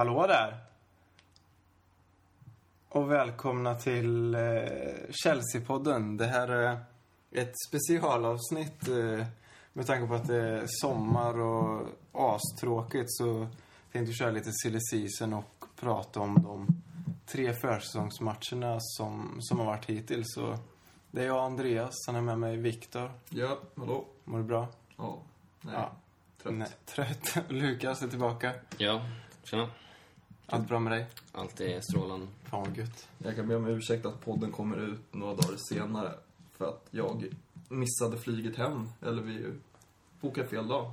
[0.00, 0.56] Hallå där!
[2.88, 4.40] Och välkomna till eh,
[5.24, 6.18] Chelsea-podden.
[6.18, 6.84] Det här är
[7.30, 8.88] ett specialavsnitt.
[8.88, 9.26] Eh,
[9.72, 13.48] med tanke på att det är sommar och astråkigt så
[13.92, 16.66] tänkte vi köra lite silly season och prata om de
[17.26, 20.26] tre försäsongsmatcherna som, som har varit hittills.
[20.34, 20.58] Så
[21.10, 23.12] det är jag Andreas, sen är med mig Viktor.
[23.28, 24.04] Ja, hallå?
[24.24, 24.68] Mår du bra?
[24.96, 25.18] Ja.
[25.60, 25.74] Nej.
[25.76, 25.92] Ja.
[26.42, 26.54] Trött.
[26.54, 27.36] Nej, trött.
[27.48, 28.52] Lukas är tillbaka.
[28.78, 29.02] Ja,
[29.44, 29.68] tjena.
[30.50, 31.06] Allt bra med dig?
[31.32, 32.26] Allt är strålande.
[32.44, 33.08] Fan vad gött.
[33.18, 36.12] Jag kan be om ursäkt att podden kommer ut några dagar senare.
[36.58, 37.24] För att jag
[37.68, 38.88] missade flyget hem.
[39.02, 39.46] Eller vi
[40.20, 40.92] bokade fel dag.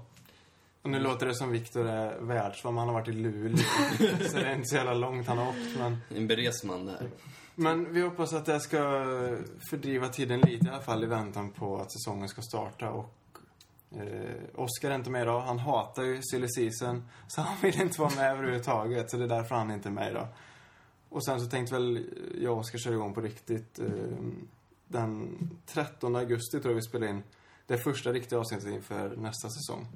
[0.81, 2.77] Och nu låter det som Viktor är världsvan.
[2.77, 3.57] Han har varit i Luleå.
[4.31, 5.77] så det är inte så jävla långt han har åkt.
[5.77, 7.09] Men, En beresman det här.
[7.55, 9.05] men vi hoppas att det ska
[9.69, 12.89] fördriva tiden lite i alla fall i väntan på att säsongen ska starta.
[12.89, 13.14] Och
[13.91, 15.41] eh, Oskar är inte med idag.
[15.41, 17.03] Han hatar ju silly season.
[17.27, 19.11] Så han vill inte vara med överhuvudtaget.
[19.11, 20.27] Så det är därför han inte är med idag.
[21.09, 22.05] Och sen så tänkte väl
[22.41, 23.80] jag och Oskar köra igång på riktigt.
[23.80, 23.85] Eh,
[24.88, 27.23] den 13 augusti tror jag vi spelar in
[27.67, 29.88] det första riktiga avsnittet inför nästa säsong.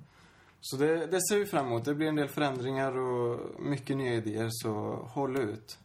[0.62, 1.86] Så det, det ser vi fram emot.
[1.86, 4.72] Det blir en del förändringar och mycket nya idéer, så
[5.10, 5.80] håll ut.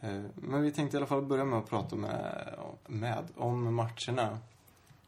[0.00, 2.54] Eh, men vi tänkte i alla fall börja med att prata med,
[2.86, 4.38] med om matcherna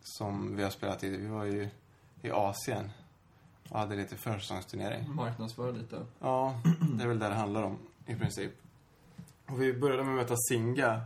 [0.00, 1.16] som vi har spelat i.
[1.16, 1.68] Vi var ju
[2.22, 2.90] i Asien
[3.68, 5.14] och hade lite försäsongsturnering.
[5.14, 6.06] Marknadsför lite.
[6.20, 6.60] Ja,
[6.96, 8.52] det är väl det det handlar om i princip.
[9.46, 11.00] Och vi började med att möta Singa.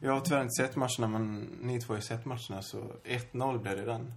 [0.00, 3.58] Jag har tyvärr inte sett matcherna, men ni två har ju sett matcherna, så 1-0
[3.58, 4.12] blev det den.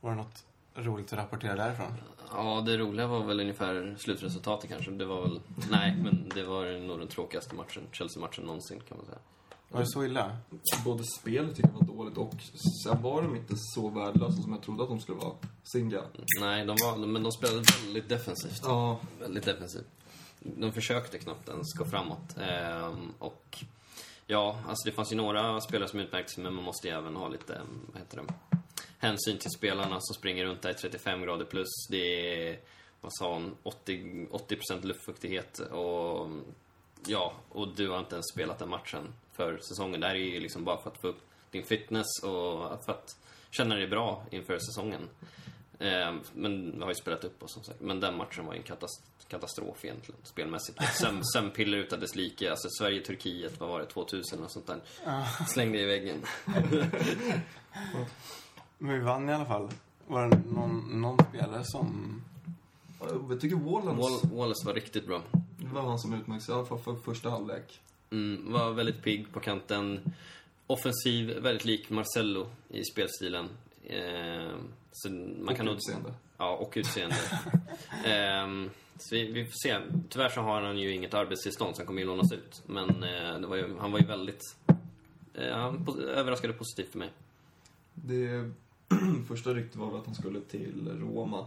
[0.00, 0.44] Var det något
[0.74, 1.92] roligt att rapportera därifrån?
[2.32, 4.90] Ja, det roliga var väl ungefär slutresultatet kanske.
[4.90, 5.40] Det var väl...
[5.70, 7.82] Nej, men det var nog den tråkigaste matchen.
[7.92, 9.18] Chelsea-matchen någonsin kan man säga.
[9.68, 10.36] Var det så illa?
[10.84, 12.34] Både spelet tycker jag var dåligt och
[12.84, 15.34] sen var de inte så värdelösa som jag trodde att de skulle vara.
[15.62, 16.02] Singa.
[16.40, 18.60] Nej, de var, men de spelade väldigt defensivt.
[18.62, 19.00] Ja.
[19.20, 19.86] Väldigt defensivt.
[20.40, 22.36] De försökte knappt ens gå framåt.
[22.40, 23.64] Ehm, och
[24.26, 27.16] ja, alltså det fanns ju några spelare som utmärkte sig, men man måste ju även
[27.16, 27.60] ha lite,
[27.92, 28.58] vad heter det,
[28.98, 31.68] hänsyn till spelarna som springer runt där i 35 grader plus.
[31.90, 32.58] Det är,
[33.00, 36.28] vad sa hon, 80, 80% luftfuktighet och
[37.06, 40.00] ja, och du har inte ens spelat den matchen för säsongen.
[40.00, 43.16] Det här är ju liksom bara för att få upp din fitness och för att
[43.50, 45.08] känna dig bra inför säsongen.
[45.78, 47.80] Eh, men vi har ju spelat upp oss som sagt.
[47.80, 50.82] Men den matchen var ju en katas- katastrof egentligen, spelmässigt.
[50.94, 52.50] Sömn, sömnpiller utan dess like.
[52.50, 54.80] Alltså Sverige-Turkiet, vad var det, 2000 och sånt där.
[55.46, 56.22] Slängde i väggen.
[58.78, 59.68] Men vi vann i alla fall.
[60.06, 62.14] Var det någon, någon spelare som...
[63.28, 65.22] Jag tycker Wallens, Wall- Wallace var riktigt bra.
[65.56, 67.80] det var han som utmärkte sig, i alla fall för första halvlek.
[68.10, 70.12] Mm, var väldigt pigg på kanten.
[70.70, 73.48] Offensiv, väldigt lik Marcello i spelstilen.
[73.86, 74.52] Eh,
[74.92, 76.14] så man Och kan utseende.
[76.38, 77.16] Ja, och utseende.
[78.04, 79.78] Ehm, så vi, vi får se.
[80.08, 82.62] Tyvärr så har han ju inget arbetstillstånd så han kommer ju lånas ut.
[82.66, 84.56] Men eh, det var ju, han var ju väldigt...
[85.34, 87.10] Eh, han po- överraskade positivt för mig.
[87.94, 88.50] Det
[89.28, 91.46] första ryktet var väl att han skulle till Roma.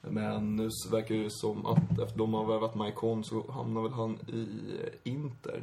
[0.00, 3.92] Men nu så verkar det som att efter de har värvat Maicon så hamnar väl
[3.92, 4.46] han i
[5.10, 5.62] Inter.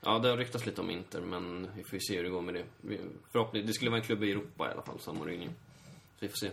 [0.00, 2.54] Ja, det har ryktats lite om Inter, men vi får se hur det går med
[2.54, 2.64] det.
[2.80, 3.00] Vi-
[3.32, 5.48] Förhoppningsvis, det skulle vara en klubb i Europa i alla fall, sa Mourinho.
[5.48, 6.50] Så vi får se.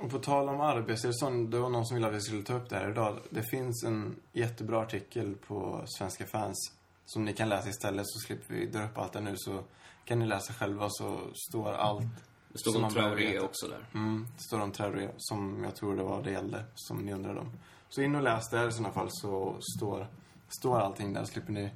[0.00, 2.68] Och på tal om arbetstillstånd, det var någon som ville att vi skulle ta upp
[2.68, 3.18] det här idag.
[3.30, 6.72] Det finns en jättebra artikel på Svenska fans
[7.06, 9.62] som ni kan läsa istället så slipper vi dra upp allt det nu så
[10.04, 11.20] kan ni läsa själva så
[11.50, 12.02] står allt.
[12.48, 13.86] Det som om Traoré också där.
[13.94, 17.40] Mm, det står om Traoré som jag tror det var det gällde, som ni undrade
[17.40, 17.50] om.
[17.88, 20.06] Så in och läs där i sådana fall så står,
[20.48, 21.70] står allting där slipper ni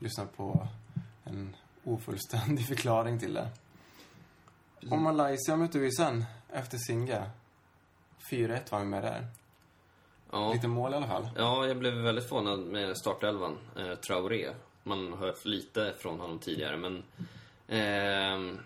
[0.00, 0.68] lyssna på
[1.24, 3.48] en ofullständig förklaring till det.
[4.90, 7.30] Och Malaysia mötte vi sen, efter Singa.
[8.30, 9.26] 4-1 var vi med där.
[10.30, 10.52] Ja.
[10.52, 11.28] Lite mål i alla fall.
[11.36, 13.58] Ja, jag blev väldigt förvånad med startelvan.
[13.76, 14.50] Eh, Traoré.
[14.82, 17.02] Man har hört lite från honom tidigare, men...
[17.68, 18.58] ehm,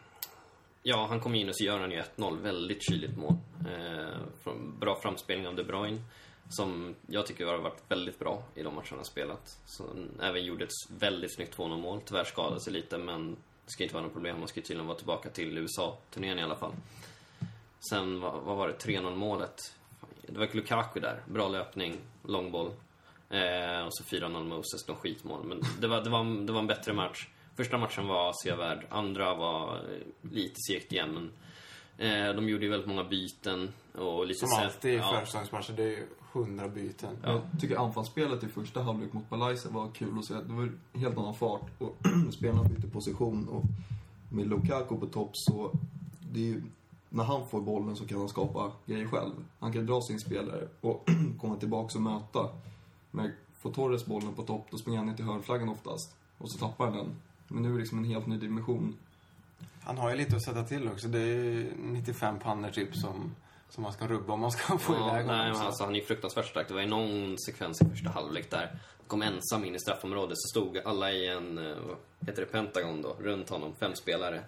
[0.83, 2.41] ja, han kom in och så gör han ju 1-0.
[2.43, 3.37] Väldigt kyligt mål.
[3.69, 6.03] Eh, bra framspelning av De Bruyne.
[6.51, 9.59] Som jag tycker har varit väldigt bra i de matcherna han spelat.
[9.67, 9.85] Så,
[10.21, 12.01] även gjorde ett väldigt snyggt 2-0 mål.
[12.05, 14.39] Tyvärr skadade sig lite, men det ska inte vara något problem.
[14.39, 16.73] Man ska ju tydligen vara tillbaka till USA-turnén i alla fall.
[17.91, 18.75] Sen, vad, vad var det?
[18.75, 19.75] 3-0 målet.
[20.27, 21.23] Det var Lukaku där.
[21.27, 22.73] Bra löpning, långboll.
[23.31, 25.45] Eh, och så 4-0 Moses, de skitmål.
[25.45, 27.29] Men det var, det, var, det var en bättre match.
[27.57, 31.31] Första matchen var sevärd, andra var eh, lite segt igen.
[31.99, 35.73] Men eh, de gjorde ju väldigt många byten och lite Som alltid i ja, försäsongsmatcher,
[35.73, 37.17] det är ju 100 byten.
[37.23, 40.35] Jag tycker anfallsspelet i första halvlek mot Malaysia var kul att se.
[40.35, 41.97] Det var helt annan fart och
[42.33, 43.49] spelarna bytte position.
[43.49, 43.65] Och
[44.29, 45.71] med Lukaku på topp så,
[46.33, 46.63] det är ju,
[47.09, 49.33] när han får bollen så kan han skapa grejer själv.
[49.59, 51.09] Han kan dra sin spelare och
[51.41, 52.49] komma tillbaka och möta.
[53.11, 56.17] Men får Torres bollen på topp, då springer han ner till hörnflaggan oftast.
[56.39, 57.09] Och så tappar han den.
[57.49, 58.97] Men nu är det liksom en helt ny dimension.
[59.81, 61.09] Han har ju lite att sätta till också.
[61.09, 63.35] Det är ju 95 pannor typ som,
[63.71, 65.59] som man ska rubba om man ska få Ja, iväg nej, honom.
[65.59, 66.69] men alltså, han är ju fruktansvärt stark.
[66.69, 68.67] Det var ju någon sekvens i första halvlek där.
[68.99, 71.97] Han kom ensam in i straffområdet, så stod alla i en, eh, vad
[72.29, 74.43] heter det, Pentagon då, runt honom, fem spelare.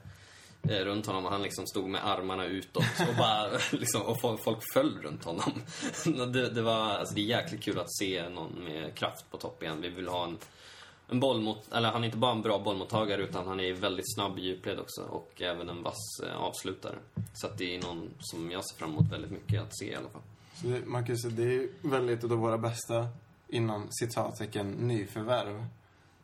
[0.68, 4.44] Eh, runt honom och han liksom stod med armarna utåt och bara liksom, och folk,
[4.44, 5.52] folk föll runt honom.
[6.32, 9.62] det, det var, alltså det är jäkligt kul att se någon med kraft på topp
[9.62, 9.80] igen.
[9.80, 10.38] Vi vill ha en,
[11.12, 14.14] en boll mot, eller han är inte bara en bra bollmottagare utan han är väldigt
[14.14, 16.94] snabb i djupled också och även en vass eh, avslutare.
[17.34, 19.94] Så att det är någon som jag ser fram emot väldigt mycket att se i
[19.94, 20.22] alla fall.
[20.54, 23.08] Så det, Marcus, det är ju väldigt av våra bästa,
[23.48, 25.66] inom citattecken, nyförvärv.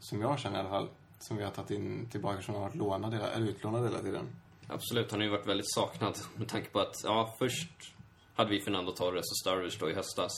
[0.00, 0.88] Som jag känner i alla fall.
[1.20, 4.26] Som vi har tagit in tillbaka som har varit lånade, hela- eller utlånade hela tiden.
[4.67, 7.70] Absolut, han har ju varit väldigt saknad med tanke på att, ja, först
[8.34, 10.32] hade vi Fernando Torres och Sturridge då i höstas.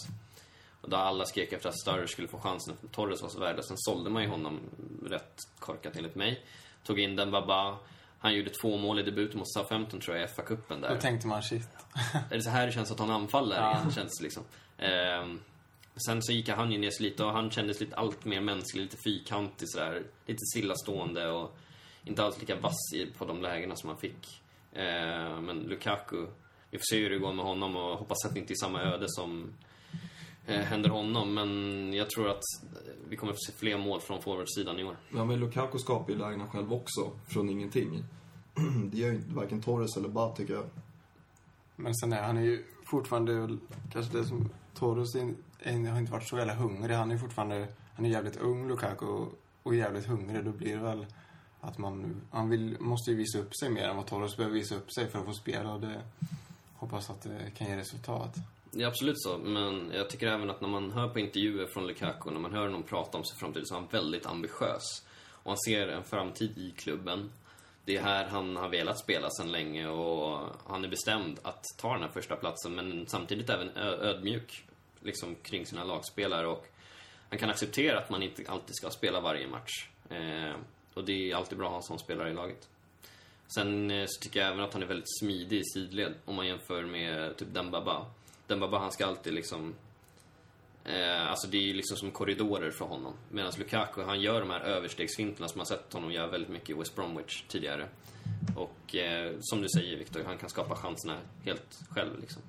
[0.81, 3.69] Och då alla skrek efter att Sturridge skulle få chansen, för Torres var så värdelös.
[3.69, 4.61] Sen sålde man ju honom
[5.07, 6.45] rätt korkat enligt mig.
[6.85, 7.79] Tog in den Baba.
[8.19, 10.95] Han gjorde två mål i debuten mot Southampton tror jag, i FA-cupen där.
[10.95, 11.69] Då tänkte man shit.
[12.31, 13.57] Är det så här det känns att han anfaller?
[13.57, 13.91] Ja.
[13.95, 14.43] Känns liksom.
[14.79, 15.41] Ehm,
[16.07, 18.83] sen så gick han ju ner sig lite och han kändes lite allt mer mänsklig,
[18.83, 20.03] lite fyrkantig sådär.
[20.27, 21.57] Lite stillastående och
[22.05, 24.43] inte alls lika vass på de lägena som han fick.
[24.73, 26.27] Ehm, men Lukaku,
[26.71, 28.83] vi får se hur det går med honom och hoppas att det inte är samma
[28.83, 29.53] öde som
[30.47, 31.35] händer honom.
[31.35, 32.43] Men jag tror att
[33.09, 34.97] vi kommer få se fler mål från forwardsidan i år.
[35.15, 38.05] Ja, men Lukaku skapar ju lägena själv också, från ingenting.
[38.91, 40.65] Det gör ju inte varken Torres eller Ba, tycker jag.
[41.77, 43.59] Men sen är han är ju fortfarande,
[43.93, 46.95] kanske det som, Torres är, har inte varit så jävla hungrig.
[46.95, 49.29] Han är fortfarande, han är jävligt ung Lukaku och,
[49.63, 50.45] och jävligt hungrig.
[50.45, 51.07] Då blir det väl
[51.61, 54.75] att man, han vill, måste ju visa upp sig mer än vad Torres behöver visa
[54.75, 56.03] upp sig för att få spela och det
[56.75, 58.37] hoppas att det kan ge resultat.
[58.73, 61.87] Det är absolut så, men jag tycker även att när man hör på intervjuer från
[61.87, 65.05] Lukaku, när man hör honom prata om sin framtid, så är han väldigt ambitiös.
[65.43, 67.33] Och han ser en framtid i klubben.
[67.85, 71.93] Det är här han har velat spela sedan länge och han är bestämd att ta
[71.93, 74.65] den här första platsen men samtidigt även ödmjuk
[75.01, 76.67] liksom, kring sina lagspelare och
[77.29, 79.89] han kan acceptera att man inte alltid ska spela varje match.
[80.11, 80.55] Eh,
[80.95, 82.69] och det är alltid bra att ha en sån spelare i laget.
[83.55, 86.47] Sen eh, så tycker jag även att han är väldigt smidig i sidled om man
[86.47, 88.07] jämför med typ Dembaba.
[88.51, 89.75] Dembaba, han ska alltid liksom...
[90.85, 93.13] Eh, alltså det är ju liksom som korridorer för honom.
[93.29, 96.73] Medan Lukaku, han gör de här överstegsfinterna som man sett honom göra väldigt mycket i
[96.73, 97.89] West Bromwich tidigare.
[98.57, 102.43] Och eh, som du säger Viktor, han kan skapa chanserna helt själv liksom.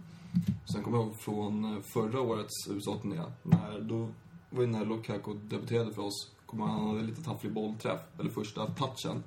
[0.73, 3.21] Sen kommer jag ihåg från eh, förra årets USA-turné.
[3.43, 4.09] När, då
[4.49, 6.31] var ju när Lukaku debuterade för oss.
[6.45, 9.23] Kommer han hade lite tafflig bollträff, eller första touchen.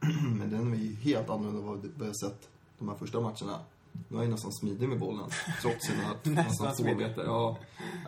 [0.38, 2.48] Men den var ju helt annorlunda än vad vi har sett
[2.78, 3.60] de här första matcherna.
[4.08, 5.30] Nu är han nästan smidig med bollen,
[5.62, 7.24] trots sina nästan två meter.
[7.24, 7.58] Ja,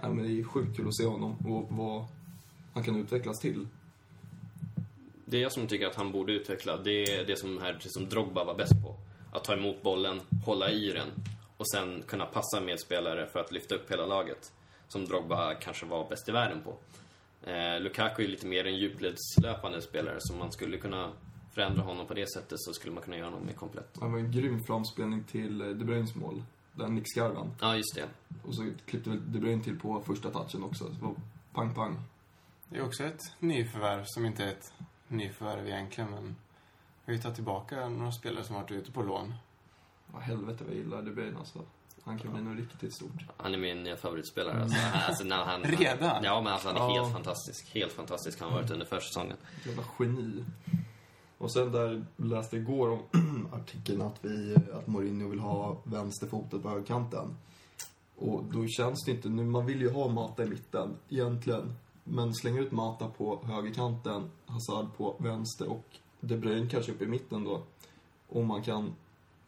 [0.02, 2.04] men det är sjukt kul att se honom och vad
[2.74, 3.66] han kan utvecklas till.
[5.24, 8.08] Det jag som tycker att han borde utveckla, det är det som, här, det som
[8.08, 8.96] Drogba var bäst på.
[9.32, 11.08] Att ta emot bollen, hålla i den
[11.56, 14.52] och sen kunna passa medspelare för att lyfta upp hela laget.
[14.88, 16.74] Som Drogba kanske var bäst i världen på.
[17.50, 21.12] Eh, Lukaku är lite mer en djupledslöpande spelare, så man skulle kunna
[21.54, 23.96] förändra honom på det sättet så skulle man kunna göra honom mer komplett.
[24.00, 26.42] Han var en grym framspelning till eh, De Bruynes mål.
[26.72, 27.50] Där Nick skarvan.
[27.60, 28.08] Ja, just det.
[28.42, 30.84] Och så klippte väl De Bruyne till på första touchen också.
[30.84, 31.14] Så det var
[31.52, 32.00] pang, pang.
[32.68, 34.72] Det är också ett nyförvärv som inte är ett
[35.08, 36.36] nyförvärv egentligen, men
[37.04, 39.34] vi har ju tagit tillbaka några spelare som varit ute på lån.
[40.06, 41.62] Vad helvete vad jag gillar De Bruyne alltså.
[42.04, 43.12] Han kan bli något riktigt stort.
[43.36, 44.62] Han är min nya favoritspelare.
[44.62, 44.78] Alltså,
[45.08, 46.24] alltså, när han, Redan?
[46.24, 47.02] Ja, men alltså, han är Ja.
[47.02, 47.74] helt fantastisk.
[47.74, 49.36] Helt fantastisk har han varit under försäsongen.
[49.66, 50.44] Jävla geni.
[51.40, 56.62] Och sen där läste jag igår om artikeln att, vi, att Mourinho vill ha vänsterfotet
[56.62, 57.36] på högerkanten.
[58.16, 61.72] Och då känns det inte, nu, man vill ju ha Mata i mitten, egentligen.
[62.04, 65.84] Men slänga ut Mata på högerkanten, Hazard på vänster och
[66.20, 67.62] De Bruyne kanske uppe i mitten då.
[68.28, 68.94] Om man kan,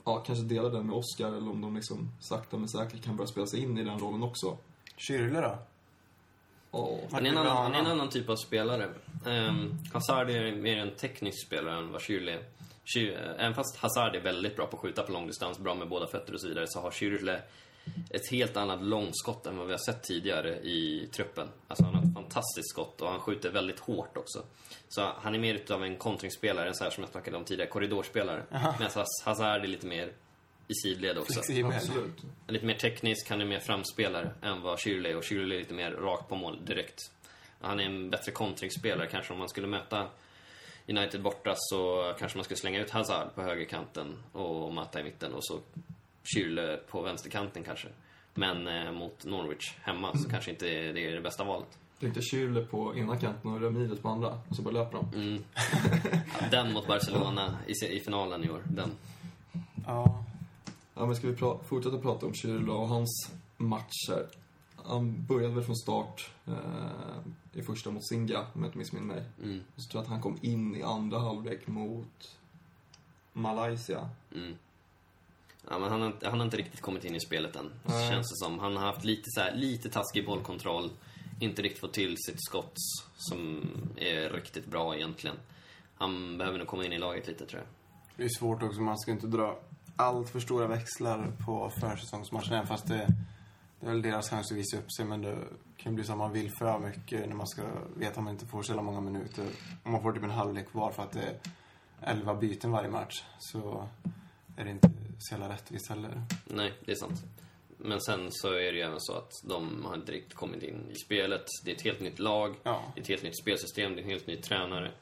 [0.05, 3.29] ja, kanske dela den med Oscar eller om de liksom sakta men säkert kan börja
[3.29, 4.59] spela sig in i den rollen också.
[4.97, 5.59] Kyrle då?
[6.73, 8.89] Ja, Han är en annan, han är en annan typ av spelare.
[9.27, 12.43] Um, Hazard är mer en teknisk spelare än vad Schürrle är.
[13.39, 16.35] Även fast Hazard är väldigt bra på att skjuta på långdistans, bra med båda fötter
[16.35, 17.41] och så vidare, så har Schürrle
[18.11, 21.49] ett helt annat långskott än vad vi har sett tidigare i truppen.
[21.69, 24.43] Alltså han har ett fantastiskt skott och han skjuter väldigt hårt också.
[24.89, 27.71] Så han är mer utav en kontringsspelare, en så här som jag snackade om tidigare,
[27.71, 28.43] korridorspelare.
[28.51, 30.13] Medan Hazard är lite mer
[30.73, 31.33] i sidled också.
[31.33, 31.73] Flexibel.
[31.73, 32.23] absolut.
[32.49, 35.75] Lite mer teknisk, han är mer framspelare än vad Schürrle är och Schürrle är lite
[35.75, 36.99] mer rakt på mål direkt.
[37.61, 40.07] Han är en bättre kontringsspelare kanske om man skulle möta
[40.89, 45.35] United borta så kanske man skulle slänga ut Hazard på högerkanten och Mata i mitten
[45.35, 45.61] och så
[46.25, 47.89] Schürrle på vänsterkanten kanske.
[48.35, 51.79] Men eh, mot Norwich hemma så kanske inte det är det bästa valet.
[52.01, 54.39] Tänkte Schürrle på ena kanten och Ramirez på andra.
[54.49, 55.15] Och så bara löper de.
[55.15, 55.45] Mm.
[56.41, 58.63] Ja, den mot Barcelona i, i finalen i år.
[58.65, 58.91] Den.
[59.87, 60.25] Ja.
[60.95, 64.27] Ja, men ska vi pra- fortsätta prata om Schürrle och hans matcher?
[64.77, 69.25] Han började väl från start eh, i första mot Singa, om jag inte missminner mig.
[69.43, 69.61] Mm.
[69.77, 72.37] Så tror jag att han kom in i andra halvlek mot
[73.33, 74.09] Malaysia.
[74.35, 74.55] Mm.
[75.69, 78.11] Ja, men han, har, inte- han har inte riktigt kommit in i spelet än, Nej.
[78.11, 78.59] känns det som.
[78.59, 80.91] Han har haft lite, så här, lite taskig bollkontroll.
[81.41, 82.75] Inte riktigt fått till sitt skott
[83.17, 83.61] som
[83.97, 85.37] är riktigt bra egentligen.
[85.95, 87.69] Han behöver nog komma in i laget lite, tror jag.
[88.17, 89.59] Det är svårt också, man ska inte dra
[89.97, 93.07] allt för stora växlar på försäsongsmatchen, även fast det,
[93.81, 95.05] det är väl deras chans att visa upp sig.
[95.05, 95.39] Men det
[95.77, 97.63] kan bli så att man vill för mycket när man ska
[97.97, 99.47] veta att man inte får så många minuter.
[99.85, 101.37] Om man får typ en halvlek kvar för att det är
[102.01, 103.89] 11 byten varje match, så
[104.57, 106.23] är det inte så jävla rättvist heller.
[106.45, 107.23] Nej, det är sant.
[107.79, 110.91] Men sen så är det ju även så att de har inte riktigt kommit in
[110.91, 111.45] i spelet.
[111.65, 112.83] Det är ett helt nytt lag, Ja.
[112.95, 114.93] det är ett helt nytt spelsystem, det är en helt ny tränare.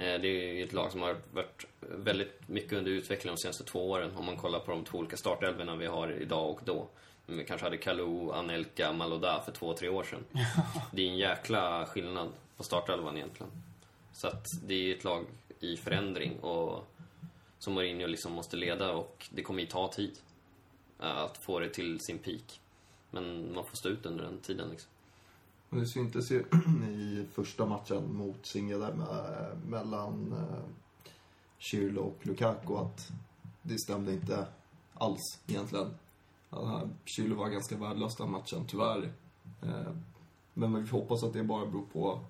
[0.00, 3.90] Eh, Det är ett lag som har varit väldigt mycket under utveckling de senaste två
[3.90, 4.16] åren.
[4.16, 6.86] Om man kollar på de två olika startelvorna vi har idag och då.
[7.26, 10.24] Vi kanske hade Kalou, Anelka, Maloda för två, tre år sedan.
[10.92, 13.52] Det är en jäkla skillnad på startelvan egentligen.
[14.12, 15.24] Så att det är ett lag
[15.60, 16.84] i förändring och
[17.58, 20.18] som Mourinho liksom måste leda och det kommer ju ta tid
[20.98, 22.60] att få det till sin peak.
[23.10, 24.90] Men man får stå ut under den tiden liksom.
[25.70, 26.44] Och det syntes ju
[26.90, 30.64] i första matchen mot Singa där med, mellan eh,
[31.58, 33.08] Schürrle och Lukaku att
[33.62, 34.46] det stämde inte
[34.94, 35.90] alls egentligen.
[37.04, 39.12] Schürrle var ganska värdelös den matchen, tyvärr.
[39.62, 39.92] Eh,
[40.54, 42.20] men vi hoppas att det bara beror på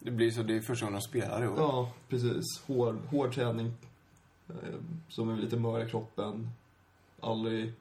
[0.00, 1.58] Det blir så, det är första gången de spelar i år.
[1.58, 2.44] Ja, precis.
[2.66, 3.72] Hård, hård träning.
[4.48, 4.74] Eh,
[5.08, 6.50] som är lite mör i kroppen.
[7.20, 7.72] Aldrig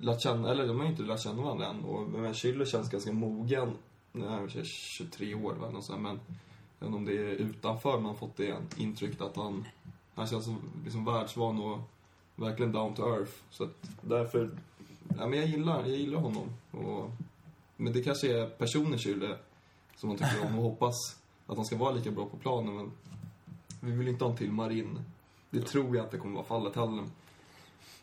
[0.00, 1.84] lärt känna, eller de har ju inte lärt känna varandra än.
[1.84, 3.72] Och, men Schüller känns ganska mogen.
[4.12, 6.20] Nu är han 23 år eller så här, men
[6.78, 9.64] jag vet om det är utanför man har fått det intrycket att han,
[10.14, 11.78] han känns som liksom världsvan och
[12.36, 13.32] verkligen down to earth.
[13.50, 14.50] Så att därför,
[15.18, 16.48] ja men jag gillar, jag gillar honom.
[16.70, 17.10] Och,
[17.76, 19.36] men det kanske är personen Schüller
[19.96, 22.90] som man tycker om och hoppas att han ska vara lika bra på planen.
[23.80, 24.98] Men vi vill inte ha en till Marin.
[25.50, 27.04] Det tror jag inte kommer vara fallet heller.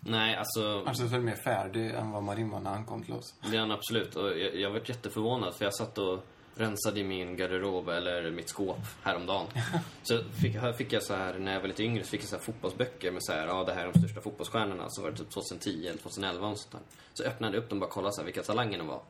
[0.04, 3.14] Nej, alltså Han känns väl mer färdig än vad Marin var när han kom till
[3.14, 3.34] oss.
[3.52, 4.16] det är han absolut.
[4.16, 8.50] Och jag, jag varit jätteförvånad för jag satt och rensade i min garderob eller mitt
[8.50, 9.48] skåp häromdagen.
[10.04, 12.30] Så fick, här fick jag så här, när jag var lite yngre, så fick jag
[12.30, 14.86] så här fotbollsböcker med så här, ja det här är de största fotbollsstjärnorna.
[14.90, 16.82] Så var det typ 2010 eller 2011 och sånt där.
[17.14, 19.02] Så öppnade jag upp dem och bara kollade så här, vilka talanger de var.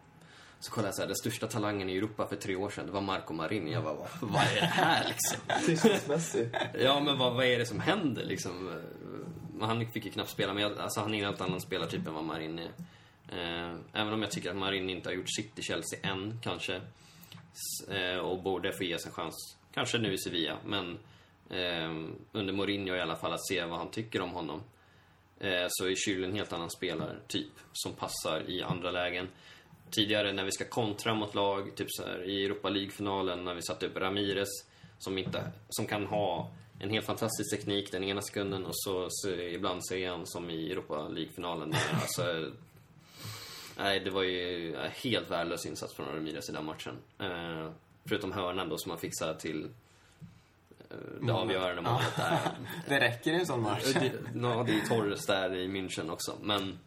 [0.60, 2.91] Så kollade jag så här, den största talangen i Europa för tre år sedan, det
[2.91, 3.67] var Marco Marin.
[3.67, 5.39] Jag bara, vad, är det här liksom?
[5.65, 6.55] Tidsmässigt.
[6.79, 8.81] Ja, men vad, vad är det som händer liksom?
[9.62, 12.13] Han fick ju knappt spela, men jag, alltså, han är en helt annan spelartyp än
[12.13, 12.72] vad Marin är.
[13.32, 16.75] Eh, även om jag tycker att Marin inte har gjort sitt i Chelsea än, kanske.
[17.53, 19.58] S- Eh, och borde få ges en chans.
[19.74, 21.00] Kanske nu i Sevilla, men
[21.50, 21.91] eh,
[22.32, 24.62] under Mourinho i alla fall, att se vad han tycker om honom.
[25.39, 29.27] Eh, så är Schürrle en helt annan spelartyp som passar i andra lägen.
[29.89, 33.62] Tidigare när vi ska kontra mot lag, typ så här, i Europa League-finalen när vi
[33.62, 34.50] satte upp Ramirez
[35.00, 36.51] som, inte, som kan ha
[36.83, 40.71] en helt fantastisk teknik den ena sekunden och så, så ibland ser han som i
[40.71, 41.73] Europa League-finalen.
[42.01, 42.51] Alltså,
[43.77, 46.97] nej, det var ju helt värdelös insats från Ramirez i den matchen.
[47.19, 47.71] Eh,
[48.05, 49.69] förutom hörnan då som han fixade till
[50.89, 52.39] eh, det avgörande målet där.
[52.88, 53.93] Det räcker i en sån match.
[53.93, 54.11] Det,
[54.41, 56.35] ja, det är Torres där i München också.
[56.41, 56.79] Men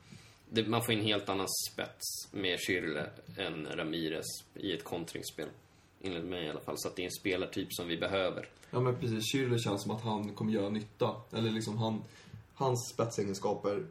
[0.48, 5.48] det, man får en helt annan spets med Schürrle än Ramirez i ett kontringsspel.
[6.06, 6.78] Enligt mig i alla fall.
[6.78, 8.49] Så att det är en spelartyp som vi behöver.
[8.70, 11.16] Ja men precis, Schürrle känns som att han kommer göra nytta.
[11.32, 12.02] Eller liksom han,
[12.54, 13.87] hans spetsegenskaper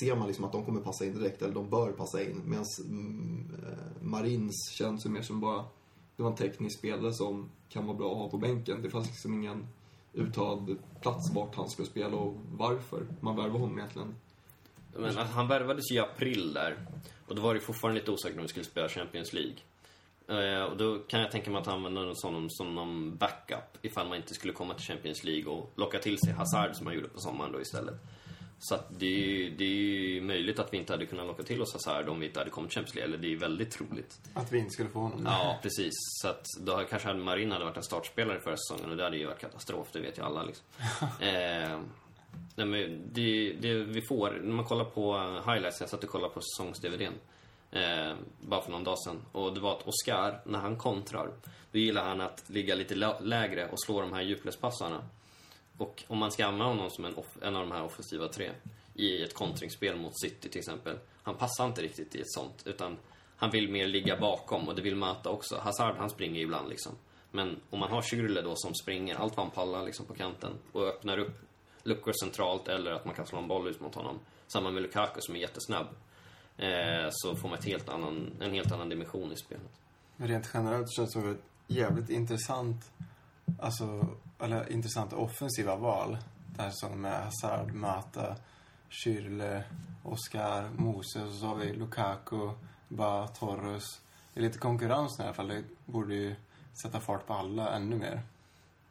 [0.00, 2.42] ser man liksom att de kommer passa in direkt, eller de bör passa in.
[2.44, 5.64] Medan mm, eh, Marins känns ju mer som bara,
[6.16, 8.82] det var en teknisk spelare som kan vara bra att ha på bänken.
[8.82, 9.66] Det fanns liksom ingen
[10.12, 14.14] uttalad plats vart han skulle spela och varför man värvade honom egentligen.
[14.96, 16.86] Men att han värvades ju i april där.
[17.26, 19.56] Och då var det fortfarande lite osäkert om vi skulle spela Champions League.
[20.30, 24.16] Eh, och då kan jag tänka mig att använde honom som någon backup ifall man
[24.16, 27.20] inte skulle komma till Champions League och locka till sig Hazard som man gjorde på
[27.20, 27.94] sommaren då istället.
[28.58, 31.42] Så att det är, ju, det är ju möjligt att vi inte hade kunnat locka
[31.42, 33.08] till oss Hazard om vi inte hade kommit till Champions League.
[33.08, 34.20] Eller det är väldigt troligt.
[34.34, 35.22] Att vi inte skulle få honom.
[35.24, 35.92] Ja, precis.
[35.94, 39.16] Så att då kanske hade Marin hade varit en startspelare förra säsongen och det hade
[39.16, 40.66] ju varit katastrof, det vet ju alla liksom.
[41.20, 41.80] eh,
[42.54, 46.34] nej, men det, det vi får, när man kollar på highlights, jag satt och kollade
[46.34, 47.14] på säsongs-DVDn
[47.70, 49.22] eh, bara för någon dag sedan.
[49.32, 51.30] Och det var att Oscar, när han kontrar,
[51.72, 55.02] då gillar han att ligga lite lägre och slå de här djupledspassarna.
[55.78, 58.50] Och om man ska använda honom som en, en av de här offensiva tre
[58.94, 60.98] i ett kontringsspel mot City till exempel.
[61.22, 62.98] Han passar inte riktigt i ett sånt, utan
[63.36, 65.58] han vill mer ligga bakom och det vill möta också.
[65.58, 66.92] Hazard, han springer ibland liksom.
[67.30, 70.52] Men om man har Schürrle då som springer allt vad han pallar liksom på kanten
[70.72, 71.40] och öppnar upp
[71.82, 74.18] luckor centralt eller att man kan slå en boll ut mot honom.
[74.46, 75.86] Samma med Lukaku som är jättesnabb.
[76.60, 79.70] Eh, så får man ett helt annan, en helt annan dimension i spelet.
[80.16, 82.90] Men rent generellt känns det som ett jävligt intressant,
[83.60, 84.06] alltså,
[84.38, 86.18] eller intressanta offensiva val.
[86.56, 88.36] Det här som med Hazard, Mata,
[88.90, 89.62] Schürrle,
[90.02, 92.50] Oscar, Moses och så har vi Lukaku,
[92.88, 94.00] Ba, Torres.
[94.34, 95.48] Det är lite konkurrens i alla fall.
[95.48, 96.34] Det borde ju
[96.82, 98.22] sätta fart på alla ännu mer.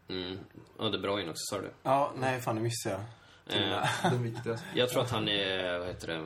[0.08, 0.40] Mm.
[0.78, 1.72] Och De Bruyne också, sa du?
[1.84, 3.06] Ja, nej fan det missade jag.
[4.20, 4.66] Viktigaste.
[4.76, 6.26] Jag tror att han är, vad heter det,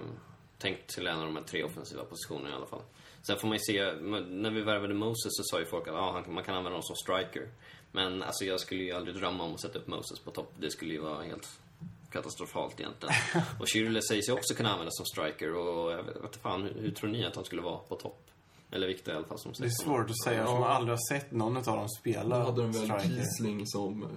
[0.64, 2.82] tänkt till en av de här tre offensiva positionerna i alla fall.
[3.22, 3.94] Sen får man ju se,
[4.44, 6.84] när vi värvade Moses så sa ju folk att ah, han, man kan använda honom
[6.84, 7.50] som striker.
[7.92, 10.54] Men alltså jag skulle ju aldrig drömma om att sätta upp Moses på topp.
[10.60, 11.60] Det skulle ju vara helt
[12.12, 13.16] katastrofalt egentligen.
[13.60, 16.82] Och Schürrle sägs ju också kunna användas som striker och jag vet inte fan, hur,
[16.82, 18.30] hur tror ni att han skulle vara på topp?
[18.72, 21.14] Eller Victor i alla fall som Det är svårt att säga, för man aldrig har
[21.14, 23.08] sett någon av dem Då spela hade de väl striker.
[23.08, 24.10] Kiesling som eh,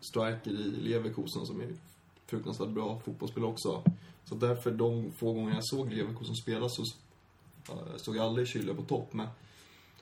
[0.00, 1.68] striker i Leverkusen som är
[2.26, 3.82] fruktansvärt bra fotbollsspelare också.
[4.24, 6.84] Så därför de få gånger jag såg Leverkusen spela så
[7.96, 9.12] stod jag aldrig Kylia på topp.
[9.12, 9.28] Men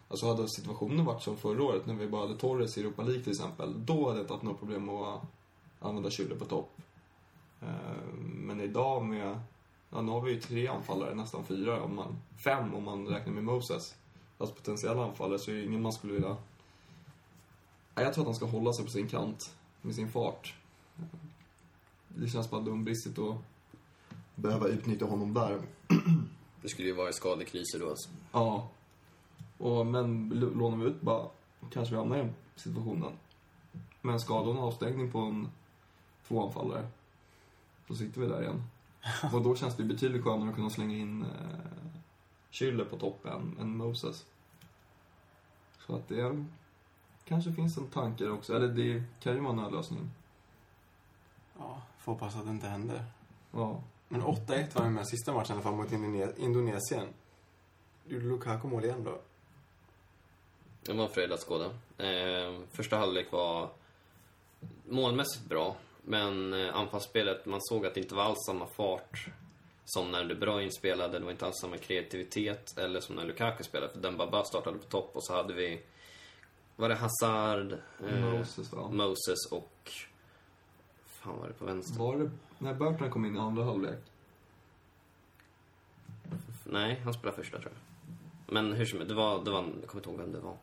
[0.08, 3.22] alltså hade situationen varit som förra året när vi bara hade Torres i Europa League
[3.22, 3.86] till exempel.
[3.86, 5.22] Då hade jag inte haft några problem med att
[5.80, 6.80] använda Kylia på topp.
[7.60, 9.40] Eh, men idag med,
[9.90, 13.32] ja nu har vi ju tre anfallare, nästan fyra, om man, fem om man räknar
[13.32, 13.94] med Moses.
[14.38, 16.36] Alltså potentiella anfallare så är det ingen man skulle vilja
[17.94, 20.54] Jag tror att han ska hålla sig på sin kant med sin fart.
[20.98, 21.04] Eh,
[22.08, 23.36] det känns bara dumbristigt att
[24.40, 25.60] behöva utnyttja honom där.
[26.62, 28.08] Det skulle ju vara skadekriser då alltså.
[28.32, 28.68] Ja.
[29.58, 31.28] Och, men lånar vi ut bara
[31.70, 33.12] kanske vi hamnar i den situationen.
[34.00, 35.48] Men skador och en avstängning på en
[36.28, 36.88] två anfallare.
[37.86, 38.62] Då sitter vi där igen.
[39.32, 41.28] Och då känns det betydligt skönare att kunna slänga in eh,
[42.50, 43.26] Schürrle på topp
[43.58, 44.26] än, Moses.
[45.86, 46.44] Så att det
[47.24, 48.56] kanske finns en tanke där också.
[48.56, 50.10] Eller det kan ju vara en nödlösning.
[51.58, 53.04] Ja, får hoppas att det inte händer.
[53.52, 53.80] Ja.
[54.12, 57.08] Men 8-1 var ju med sista matchen i alla fall mot Indone- Indonesien.
[58.06, 59.18] Gjorde Lukaku mål igen då?
[60.82, 61.64] Det var en fröjd att skåda.
[61.98, 63.70] Eh, första halvlek var
[64.88, 69.26] målmässigt bra, men eh, anfallsspelet, man såg att det inte var alls samma fart
[69.84, 71.18] som när De Bruyne spelade.
[71.18, 73.92] Det var inte alls samma kreativitet, eller som när Lukaku spelade.
[73.92, 75.80] För Dembaba startade på topp och så hade vi,
[76.76, 77.72] var det Hazard,
[78.08, 78.88] eh, Moses va?
[78.90, 79.90] Moses och...
[81.06, 81.98] fan var det på vänster?
[81.98, 83.98] Var det när Bertrand kom in i andra halvlek?
[86.64, 87.80] Nej, han spelade första tror jag.
[88.54, 90.56] Men hur som helst, det var, det var, jag kommer inte ihåg vem det var.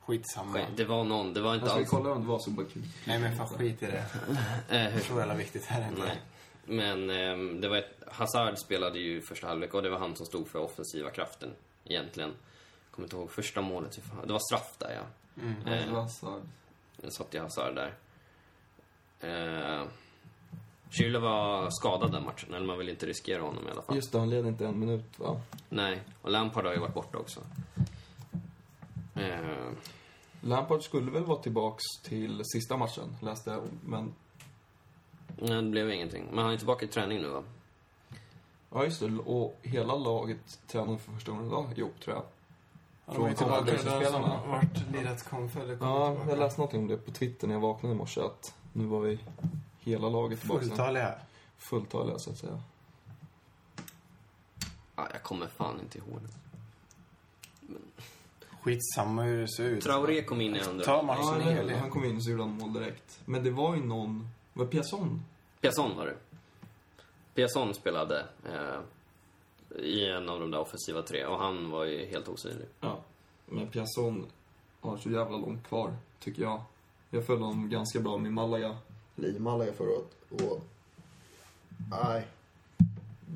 [0.00, 0.52] Skitsamma.
[0.52, 1.90] Skit, Det var någon, det var inte Alltså, vi alls...
[1.90, 2.50] kollar om det var så.
[3.06, 4.04] Nej men fan skit i det.
[4.76, 6.02] Eh, hur Så jävla viktigt här är inte.
[6.02, 6.20] Nej.
[6.66, 10.26] Men ehm, det var ett, Hazard spelade ju första halvlek och det var han som
[10.26, 11.50] stod för offensiva kraften
[11.84, 12.30] egentligen.
[12.30, 14.00] Jag kommer inte ihåg första målet.
[14.26, 15.42] Det var straff där ja.
[15.42, 15.54] Mm.
[15.64, 16.42] Det var Hazard.
[17.00, 17.94] Jag satt i Hazard där.
[19.24, 19.86] Eh,
[20.90, 23.96] Schürrle var skadad den matchen, eller man vill inte riskera honom i alla fall.
[23.96, 25.40] Just det, han led inte en minut va?
[25.68, 27.40] Nej, och Lampard har ju varit borta också.
[29.14, 29.72] Eh,
[30.40, 33.62] Lampard skulle väl vara tillbaks till sista matchen, läste jag.
[33.84, 34.14] Men,
[35.38, 36.24] nej, det blev ingenting.
[36.32, 37.42] Men han är tillbaka i träning nu va?
[38.70, 39.06] ja just det.
[39.26, 42.24] Och hela laget tränade för första gången idag ihop, tror jag.
[43.06, 44.40] Ja, de är ju Från Conference-spelarna.
[44.46, 46.30] varit lirat konf eller kommit Ja, tillbaka.
[46.30, 49.00] jag läste någonting om det på Twitter när jag vaknade i morse, att nu var
[49.00, 49.18] vi
[49.80, 50.60] hela laget tillbaka.
[50.60, 51.14] Fulltaliga.
[51.58, 52.62] Fulltaliga, så att säga.
[54.94, 56.28] Ah, jag kommer fan inte ihåg det.
[58.62, 59.84] Skitsamma hur det ser ut.
[59.84, 60.84] Traoré kom in i andra.
[60.84, 63.20] Ta matchen Ja, nej, han kom in och så gjorde han mål direkt.
[63.24, 64.28] Men det var ju någon...
[64.52, 65.24] Var det Piasson?
[65.60, 66.16] Piasson var det.
[67.34, 68.80] Piasson spelade eh,
[69.84, 72.68] i en av de där offensiva tre och han var ju helt osynlig.
[72.80, 73.00] Ja.
[73.46, 74.26] Men Piasson
[74.80, 76.62] har så jävla långt kvar, tycker jag.
[77.10, 78.76] Jag följde honom ganska bra med Malaga.
[79.16, 80.16] Eller i Malaga förra året.
[80.30, 80.64] Och...
[81.90, 82.26] Nej.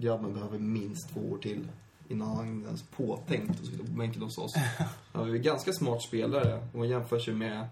[0.00, 1.68] Grabben behöver minst två år till
[2.08, 4.54] innan han ens påtänkt att sitta på bänken hos oss.
[5.12, 7.68] Han är en ganska smart spelare och han jämför sig med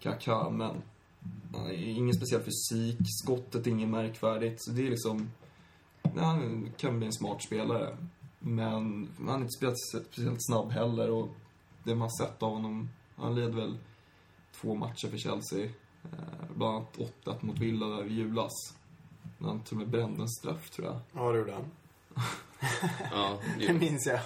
[0.00, 0.82] Kaká, men
[1.52, 4.64] han har ingen speciell fysik, skottet är inget märkvärdigt.
[4.64, 5.30] Så det är liksom...
[6.02, 7.96] Nej, han kan bli en smart spelare.
[8.38, 11.28] Men han är inte speciellt, speciellt snabb heller och
[11.84, 13.78] det man sett av honom, han led väl
[14.60, 15.64] två matcher för Chelsea.
[16.04, 18.52] Eh, bland annat 8 mot Villa där i julas.
[19.38, 21.00] När han till och med brände en straff tror jag.
[21.12, 21.70] Ja, det gjorde han.
[23.10, 24.20] Ja, Det det, minns jag.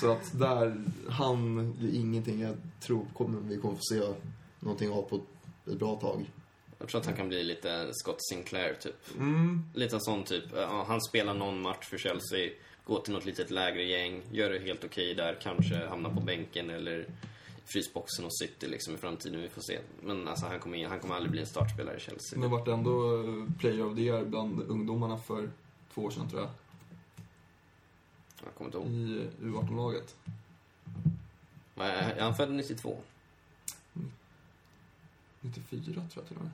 [0.00, 4.14] Så att där, han, det är ingenting jag tror kommer, vi kommer få se
[4.60, 5.20] någonting av på
[5.66, 6.30] ett bra tag.
[6.78, 9.16] jag tror att han kan bli lite Scott Sinclair typ.
[9.16, 9.64] Mm.
[9.74, 10.44] Lite sån typ.
[10.54, 12.50] Ja, han spelar någon match för Chelsea
[12.84, 16.70] gå till något litet lägre gäng, gör det helt okej där, kanske hamna på bänken
[16.70, 17.06] eller
[17.64, 19.78] frysboxen och City liksom i framtiden, vi får se.
[20.02, 22.38] Men alltså han kommer, han kommer aldrig bli en startspelare i Chelsea.
[22.38, 25.50] Men vart ändå eh, player of the year bland ungdomarna för
[25.94, 26.50] två år sedan tror jag.
[28.44, 28.86] Jag kommer inte ihåg.
[28.86, 30.14] I U18-laget.
[31.74, 32.96] Vad Är är han född 92?
[35.40, 36.52] 94 tror jag till och med.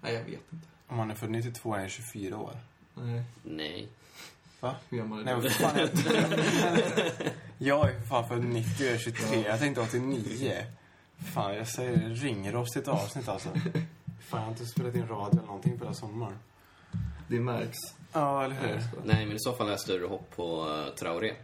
[0.00, 0.66] Nej, jag vet inte.
[0.86, 2.58] Om man är född 92 är han 24 år.
[2.94, 3.88] Nej, Nej.
[4.60, 4.76] Va?
[4.88, 5.50] hur gammal är Nej, du?
[5.50, 5.78] fan.
[7.58, 9.44] Jag, är för fan född 90 och jag är 23.
[9.46, 10.66] Jag tänkte 89.
[11.34, 13.48] Fan, jag säger ringrostigt avsnitt alltså.
[13.48, 13.60] Fan,
[14.30, 16.38] jag har inte spelat in radio eller någonting på hela sommaren.
[17.28, 17.78] Det märks.
[18.12, 18.80] Ja, eller hur?
[19.04, 21.34] Nej, men i så fall har jag större hopp på uh, Traoré.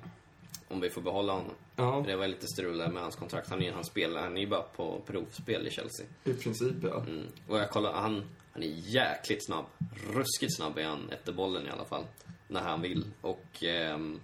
[0.69, 1.55] Om vi får behålla honom.
[1.77, 3.51] Ja, Det var lite strul där med hans kontrakt.
[3.51, 6.07] Han är, han spelar, han är ju bara på provspel i Chelsea.
[6.25, 7.01] i princip ja.
[7.01, 7.27] Mm.
[7.49, 9.65] Och jag kollar, han, han är jäkligt snabb.
[10.13, 12.05] Ruskigt snabb är han efter bollen i alla fall.
[12.49, 13.05] När han vill.
[13.21, 14.21] Och ehm,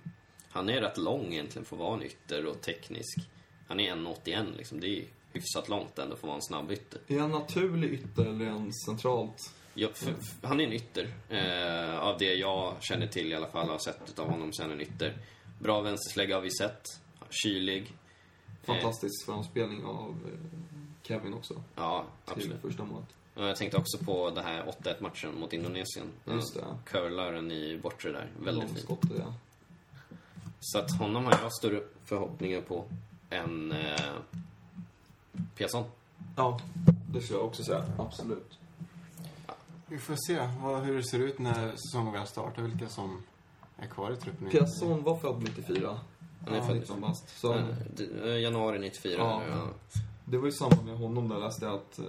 [0.56, 3.18] han är rätt lång egentligen för att vara en ytter och teknisk.
[3.68, 4.80] Han är 1,81 liksom.
[4.80, 7.00] Det är hyfsat långt ändå för att vara en snabb ytter.
[7.06, 9.54] Är han naturlig ytter eller är han centralt?
[9.74, 11.14] Ja, för, för, han är en ytter.
[11.28, 14.80] Eh, av det jag känner till i alla fall, har sett av honom sen en
[14.80, 15.18] ytter.
[15.58, 16.82] Bra vänsterslägga har vi sett.
[17.30, 17.92] Kylig.
[18.62, 20.68] Fantastisk framspelning av eh,
[21.02, 21.62] Kevin också.
[21.74, 22.60] Ja, Till absolut.
[22.62, 23.08] första målet.
[23.34, 26.06] Jag tänkte också på det här 8-1 matchen mot Indonesien.
[26.24, 26.64] Just det.
[26.84, 28.30] Curlar den i bortre där.
[28.38, 29.00] Väldigt fint.
[29.18, 29.34] Ja.
[30.60, 32.84] Så att honom har jag större förhoppningar på
[33.30, 34.00] än eh,
[35.56, 35.84] Piasson.
[36.36, 36.60] Ja,
[37.12, 37.84] det skulle jag också säga.
[37.98, 38.58] Absolut.
[39.86, 42.62] Vi får se vad, hur det ser ut när säsongen väl startar.
[42.62, 43.22] Vilka som
[43.76, 44.48] är kvar i truppen.
[44.50, 45.98] Piasson var född 94.
[46.44, 47.40] Han är Ja, född 19 bast.
[47.40, 47.64] Så eh,
[48.24, 49.14] eh, januari 94.
[49.18, 49.42] Ja.
[49.50, 49.66] ja.
[50.24, 52.04] det var ju samma med honom där läste jag att eh,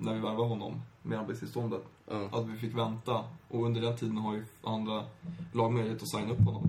[0.00, 2.28] när vi värvade honom med arbetstillståndet, Ja.
[2.32, 3.24] att vi fick vänta.
[3.48, 5.04] Och under den tiden har ju andra
[5.52, 6.62] lag möjlighet att signa upp honom.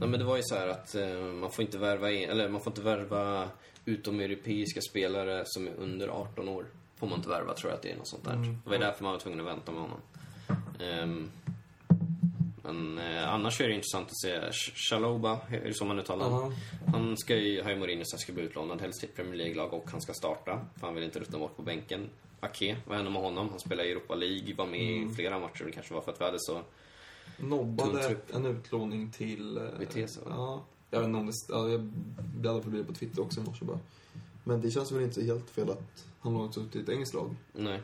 [0.00, 2.48] Ja, men det var ju så här att eh, man får inte värva in, eller
[2.48, 3.48] man får inte värva
[3.84, 6.66] utomeuropeiska spelare som är under 18 år.
[6.96, 8.32] Får man inte värva, tror jag att det är något sånt där.
[8.32, 8.58] Mm.
[8.64, 10.00] Det var därför man var tvungen att vänta med honom.
[10.80, 11.30] Ehm,
[12.62, 16.28] men eh, annars är det intressant att se Sh- Shaloba, är det så man uttalar
[16.28, 16.54] honom?
[16.92, 19.90] Han ska ju, har ju Mourinho sagt ska bli utlånad, helst till Premier League-lag och
[19.90, 20.66] han ska starta.
[20.80, 22.10] För han vill inte ruttna bort på bänken.
[22.40, 23.48] Ake, vad hände med honom?
[23.50, 25.10] Han spelar i Europa League, var med Mm.
[25.10, 25.64] i flera matcher.
[25.64, 26.60] Det kanske var för att vi hade så...
[27.38, 28.34] Nobbade trupp.
[28.34, 29.56] en utlåning till...
[29.56, 30.26] eh, Vitesse, va?
[30.30, 30.64] Ja.
[30.90, 31.32] Jag vet inte om det...
[31.48, 31.80] Ja, jag
[32.34, 33.78] bläddrade förbi det på Twitter också i morse bara.
[34.44, 37.34] Men det känns väl inte helt fel att han lånats ut till ett engelskt lag.
[37.52, 37.82] Nej.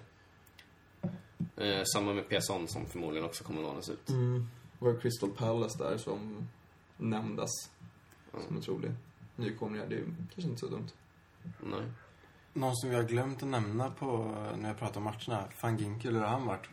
[1.56, 4.08] Eh, samma med Piasson som förmodligen också kommer lånas ut.
[4.08, 4.46] Mm.
[4.78, 6.46] Det var Crystal Palace där som
[6.96, 7.50] nämndes
[8.46, 8.90] som en trolig
[9.36, 9.82] nykomling.
[9.88, 10.88] Det är ju kanske inte så dumt.
[11.60, 11.82] Nej.
[12.52, 15.44] Någon som vi har glömt att nämna på när jag pratar om matcherna.
[15.62, 16.66] Van Ginkel, hur har han varit?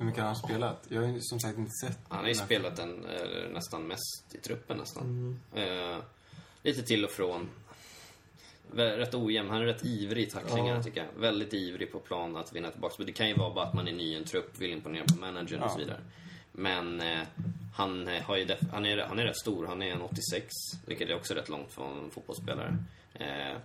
[0.00, 0.86] Hur mycket har han spelat?
[0.88, 1.98] Jag har ju som sagt inte sett.
[2.08, 5.02] Han har ju spelat den eh, nästan mest i truppen nästan.
[5.54, 5.92] Mm.
[5.92, 5.98] Eh,
[6.62, 7.48] lite till och från.
[8.72, 9.50] Vä- Rätt ojämn.
[9.50, 10.82] Han är rätt ivrig i tacklingarna Ja.
[10.82, 11.20] tycker jag.
[11.20, 12.94] Väldigt ivrig på plan att vinna tillbaka.
[12.98, 15.04] Men det kan ju vara bara att man är ny i en trupp, vill imponera
[15.04, 15.72] på managern och Ja.
[15.72, 16.00] så vidare.
[16.52, 17.20] Men eh,
[17.74, 19.66] han, eh, har ju def- han, är, han är rätt stor.
[19.66, 20.52] Han är en 86,
[20.86, 22.76] vilket är också rätt långt för en fotbollsspelare.
[23.14, 23.58] Eh,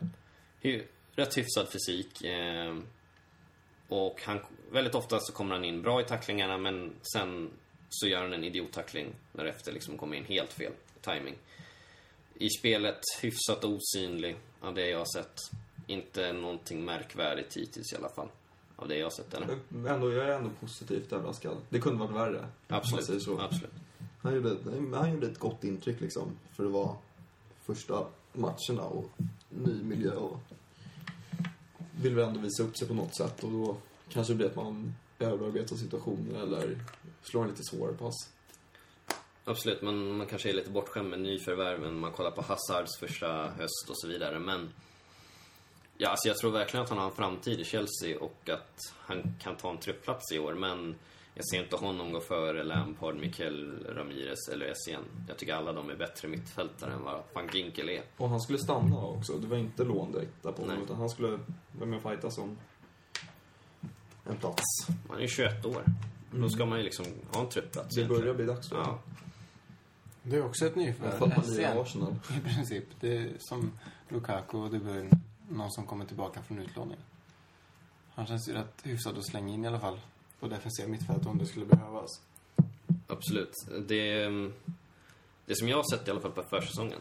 [0.61, 0.83] hy,
[1.15, 2.21] rätt hyfsad fysik.
[2.23, 2.75] Eh,
[3.87, 4.39] och han,
[4.71, 7.49] väldigt ofta så kommer han in bra i tacklingarna, men sen
[7.89, 11.35] så gör han en idiottackling därefter liksom kommer in helt fel timing.
[12.33, 15.39] I spelet hyfsat osynlig av det jag har sett.
[15.87, 18.27] Inte någonting märkvärdigt hittills i alla fall.
[18.75, 19.57] Av det jag har sett, eller?
[19.93, 21.57] Ändå, jag är ändå positivt överraskad.
[21.69, 22.47] Det kunde varit värre.
[22.67, 23.23] Absolut.
[23.23, 23.39] så.
[23.39, 23.73] Absolut.
[24.21, 24.57] Han gjorde,
[24.93, 26.37] han gjorde ett gott intryck liksom.
[26.55, 26.95] För att vara
[27.65, 29.09] första matcherna och
[29.49, 30.39] ny miljö och
[32.01, 33.77] vill väl ändå visa upp sig på något sätt och då
[34.15, 36.77] kanske det blir att man överarbetar situationer eller
[37.23, 38.29] slår en lite svårare pass.
[39.43, 41.99] Absolut, men man kanske är lite bortskämd med nyförvärven.
[41.99, 44.69] Man kollar på Hazards första höst och så vidare, men...
[45.97, 49.35] Ja, alltså jag tror verkligen att han har en framtid i Chelsea och att han
[49.41, 50.95] kan ta en truppplats i år, men
[51.33, 55.01] jag ser inte honom gå före Lampard, Mikel Ramirez eller Essien.
[55.27, 58.03] Jag tycker alla de är bättre mittfältare än vad van Ginkel är.
[58.17, 59.33] Och han skulle stanna också.
[59.33, 61.39] Det var inte lån direkt där på honom utan han skulle
[61.71, 62.57] vara med och fightas om
[64.29, 64.63] en plats.
[65.07, 65.83] Han är ju 21 år.
[66.31, 68.21] Då ska man ju liksom ha en truppplats Det egentligen.
[68.21, 68.75] börjar bli dags då.
[68.75, 68.99] Ja,
[70.23, 71.97] Det är också ett nyförvärv.
[71.99, 72.19] man.
[72.37, 72.83] I princip.
[72.99, 73.71] Det är som
[74.09, 75.09] Lukaku och det blir
[75.49, 76.97] någon som kommer tillbaka från utlåning.
[78.13, 79.99] Han känns ju rätt hyfsad att slänga in i alla fall.
[80.39, 82.09] På defensiva mittfält om det skulle behövas.
[83.07, 83.53] absolut.
[83.87, 84.25] Det,
[85.45, 86.99] det som jag har sett i alla fall på försäsongen.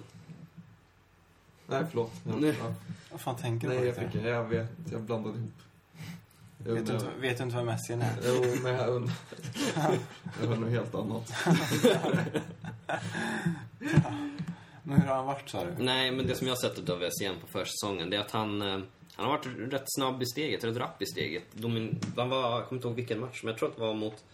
[1.66, 2.12] Nej, förlåt.
[2.26, 2.56] Jag, Nej.
[2.60, 2.74] ja.
[3.10, 3.86] Vad fan tänker du Nej, på?
[3.86, 4.10] jag, Peter?
[4.10, 4.70] fick, jag vet.
[4.92, 5.50] Jag blandade ihop.
[6.66, 8.16] Jag Vet, du inte, vet du inte vad Messi är?
[8.26, 9.14] Jo, men jag undrar...
[10.40, 11.32] Jag hör något helt annat.
[14.82, 15.70] Men hur har han varit sa du?
[15.84, 18.62] Nej, men det som jag har sett av Essien på försäsongen, det är att han...
[18.62, 18.78] eh,
[19.16, 21.42] Han har varit rätt snabb i steget, rätt rapp i steget.
[21.52, 23.94] Domin, han var, jag kommer inte ihåg vilken match, men jag tror att det var
[23.94, 24.24] mot...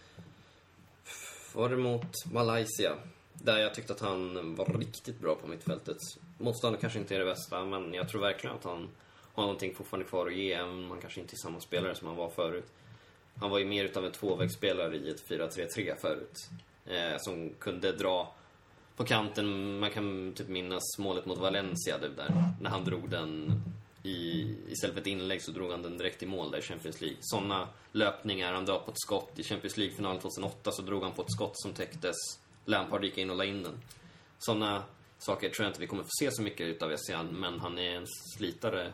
[1.53, 2.91] Var det mot Malaysia?
[3.33, 5.97] Där jag tyckte att han var riktigt bra på mittfältet.
[6.37, 8.87] Motståndet kanske inte är det bästa, men jag tror verkligen att han
[9.33, 12.07] har någonting fortfarande kvar att ge, även om han kanske inte är samma spelare som
[12.07, 12.67] han var förut.
[13.35, 16.49] Han var ju mer utav en tvåvägsspelare i ett 4-3-3 förut.
[16.85, 18.33] Eh, som kunde dra
[18.95, 19.79] på kanten.
[19.79, 22.53] Man kan typ minnas målet mot Valencia där.
[22.61, 23.61] När han drog den
[24.03, 27.01] i, istället för ett inlägg så drog han den direkt i mål där i Champions
[27.01, 27.17] League.
[27.21, 29.39] Såna löpningar, han drar på ett skott.
[29.39, 32.15] I Champions League-finalen 2008 så drog han på ett skott som täcktes.
[32.65, 33.81] Lampard gick in och la in den.
[34.39, 34.83] Såna
[35.17, 37.95] saker tror jag inte vi kommer få se så mycket utav Essien, men han är
[37.95, 38.05] en
[38.37, 38.91] slitare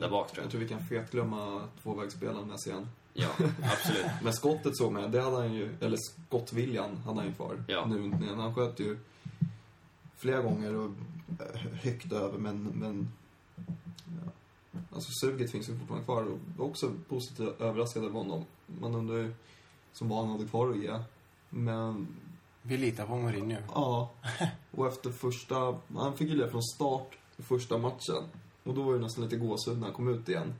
[0.00, 0.50] där bak tror Jag jag.
[0.50, 2.88] tror vi kan fetglömma tvåvägsspelaren med igen.
[3.14, 3.28] Ja,
[3.62, 4.06] absolut.
[4.22, 7.64] Men skottet såg man, det hade han ju, eller skottviljan hade han ju kvar.
[7.68, 7.86] Ja.
[7.86, 8.98] Nu, han sköt ju
[10.16, 10.90] flera gånger och
[11.40, 13.12] eh, högt över, men, men
[14.24, 14.30] ja.
[14.94, 18.44] Alltså suget finns ju fortfarande kvar och var också positivt överraskad av honom.
[18.80, 19.34] Man undrar ju
[19.92, 20.98] som vad han hade kvar att ge.
[21.48, 22.06] Men
[22.62, 23.56] Vi litar på Mourinho.
[23.74, 24.10] ja,
[24.70, 28.24] och efter första, han fick ju leda från start i första matchen.
[28.64, 30.54] Och då var det nästan lite gåshud när han kom ut igen.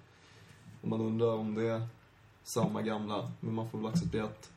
[0.82, 1.86] Och man undrar om det är
[2.44, 4.50] samma gamla, men man får väl acceptera att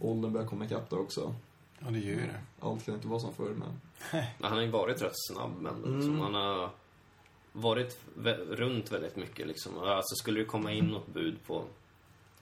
[0.00, 1.34] åldern börjar komma ikapp där också.
[1.78, 2.40] Ja, det gör ju det.
[2.60, 3.80] Allt kan inte vara som förr, men...
[4.40, 6.20] Han har ju varit rätt snabb, men liksom, Mm.
[6.20, 6.70] han har
[7.52, 9.46] varit vä- runt väldigt mycket.
[9.46, 9.78] Liksom.
[9.78, 11.64] Alltså, skulle det komma in något bud på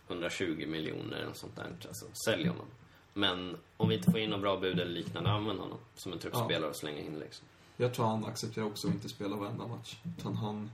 [0.08, 2.66] 120 miljoner eller sånt där, alltså, sälj honom.
[3.14, 6.18] Men om vi inte får in något bra bud eller liknande, använd honom som en
[6.18, 7.46] truppspelare och slänga in liksom.
[7.76, 9.96] Jag tror han accepterar också att inte spela varenda match.
[10.18, 10.70] Utan han...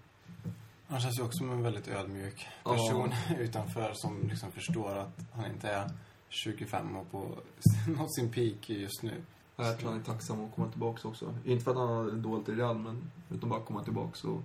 [0.89, 5.47] Han känns ju också som en väldigt ödmjuk person utanför som liksom förstår att han
[5.47, 5.91] inte är
[6.29, 7.39] 25 och på
[7.97, 9.23] nått sin peak just nu.
[9.57, 11.35] Jag tror han är tacksam att komma tillbaka också.
[11.45, 14.43] Inte för att han har dåligt i Real, men utan bara komma tillbaka och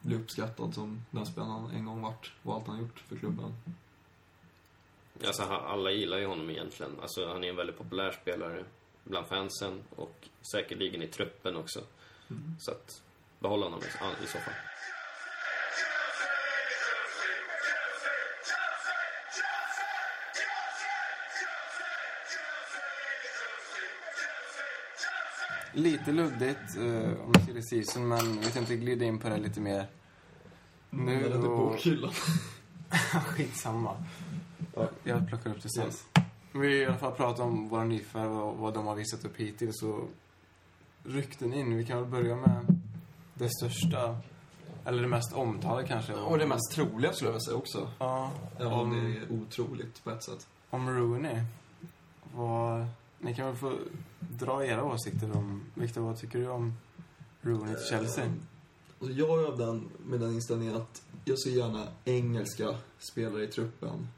[0.00, 3.54] bli uppskattad som den spelaren han en gång varit och allt han gjort för klubben.
[5.26, 6.92] Alltså, alla gillar ju honom egentligen.
[7.02, 8.64] Alltså, han är en väldigt populär spelare
[9.04, 11.80] bland fansen och säkerligen i truppen också.
[12.58, 13.02] Så att,
[13.38, 14.54] behåll honom i, i så fall.
[25.72, 29.86] Lite luddigt eh, om silly season, men vi tänkte glida in på det lite mer.
[30.90, 32.12] Nu Eller då- bokhyllan.
[33.26, 34.04] Skitsamma.
[34.74, 34.88] Ja.
[35.04, 35.84] Jag plockar upp det sen.
[35.86, 36.04] Yes.
[36.52, 39.36] Vi har i alla fall pratat om våra nyförvärv och vad de har visat upp
[39.36, 39.78] hittills.
[39.80, 40.04] Så
[41.04, 41.76] rykten in.
[41.76, 42.66] Vi kan väl börja med
[43.34, 44.16] det största,
[44.84, 46.14] eller det mest omtalade kanske.
[46.14, 47.90] Och det mest troliga skulle jag vilja säga också.
[47.98, 50.46] Ja, Även om om, det är otroligt på ett sätt.
[50.70, 51.42] om Rooney.
[52.34, 52.86] Vad,
[53.18, 53.76] ni kan väl få
[54.18, 56.74] dra era åsikter om, Victor, vad tycker du om
[57.42, 58.24] Rooney till Chelsea?
[58.24, 58.30] Eh,
[59.00, 63.46] Alltså jag är av den, med den inställningen att jag ser gärna engelska spelare i
[63.46, 64.08] truppen.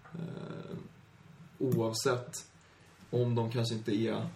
[1.62, 2.46] Oavsett
[3.10, 4.26] om de kanske inte är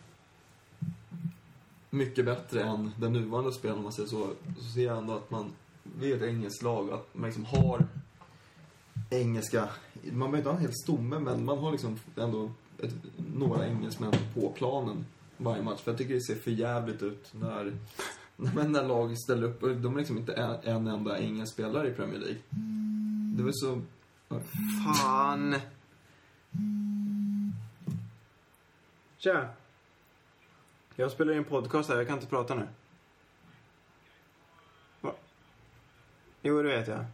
[1.90, 5.30] mycket bättre än den nuvarande spelaren, om man säger så, så ser jag ändå att
[5.30, 5.52] man,
[5.98, 7.86] vi är ett engelskt lag, att man liksom har
[9.10, 9.68] engelska,
[10.12, 12.50] man behöver inte ha en hel stomme, men man har liksom ändå
[12.82, 12.94] ett,
[13.34, 15.80] några engelsmän på planen varje match.
[15.80, 17.72] För jag tycker det ser för jävligt ut när
[18.36, 21.88] när, när lag ställer upp, och de är liksom inte en, en enda engelsk spelare
[21.88, 22.38] i Premier League.
[23.36, 23.80] Det var så...
[25.02, 25.54] Fan!
[29.18, 29.48] Tja!
[30.96, 32.68] Jag spelar in podcast här, jag kan inte prata nu.
[35.00, 35.12] Va?
[36.42, 37.04] Jo, det vet jag.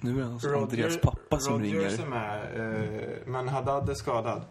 [0.00, 2.02] Nu är det alltså Andreas pappa som Rodgers ringer.
[2.02, 4.42] är med, eh, men Haddad är skadad.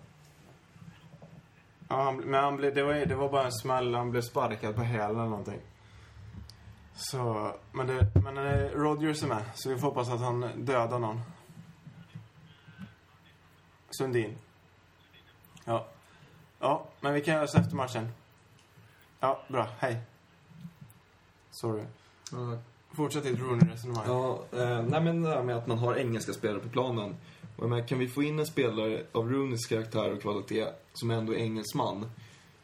[1.90, 4.76] Ja, han, men han blev, det, var, det var bara en smäll, han blev sparkad
[4.76, 5.60] på hälen eller någonting.
[6.96, 11.22] Så, men, det, men Rodgers är med, så vi får hoppas att han dödar någon.
[13.98, 14.36] Sundin.
[15.66, 15.88] Ja.
[16.60, 18.08] Ja, men vi kan göra så efter matchen.
[19.20, 19.68] Ja, bra.
[19.80, 19.98] Hej.
[21.52, 21.84] Sorry.
[22.32, 22.58] Ja,
[22.96, 24.04] Fortsätt ditt Rooney-resonemang.
[24.08, 27.16] ja eh, nej men det här med att man har engelska spelare på planen.
[27.58, 31.34] Och menar, kan vi få in en spelare av Rooneys karaktär och kvalitet som ändå
[31.34, 32.12] är engelsman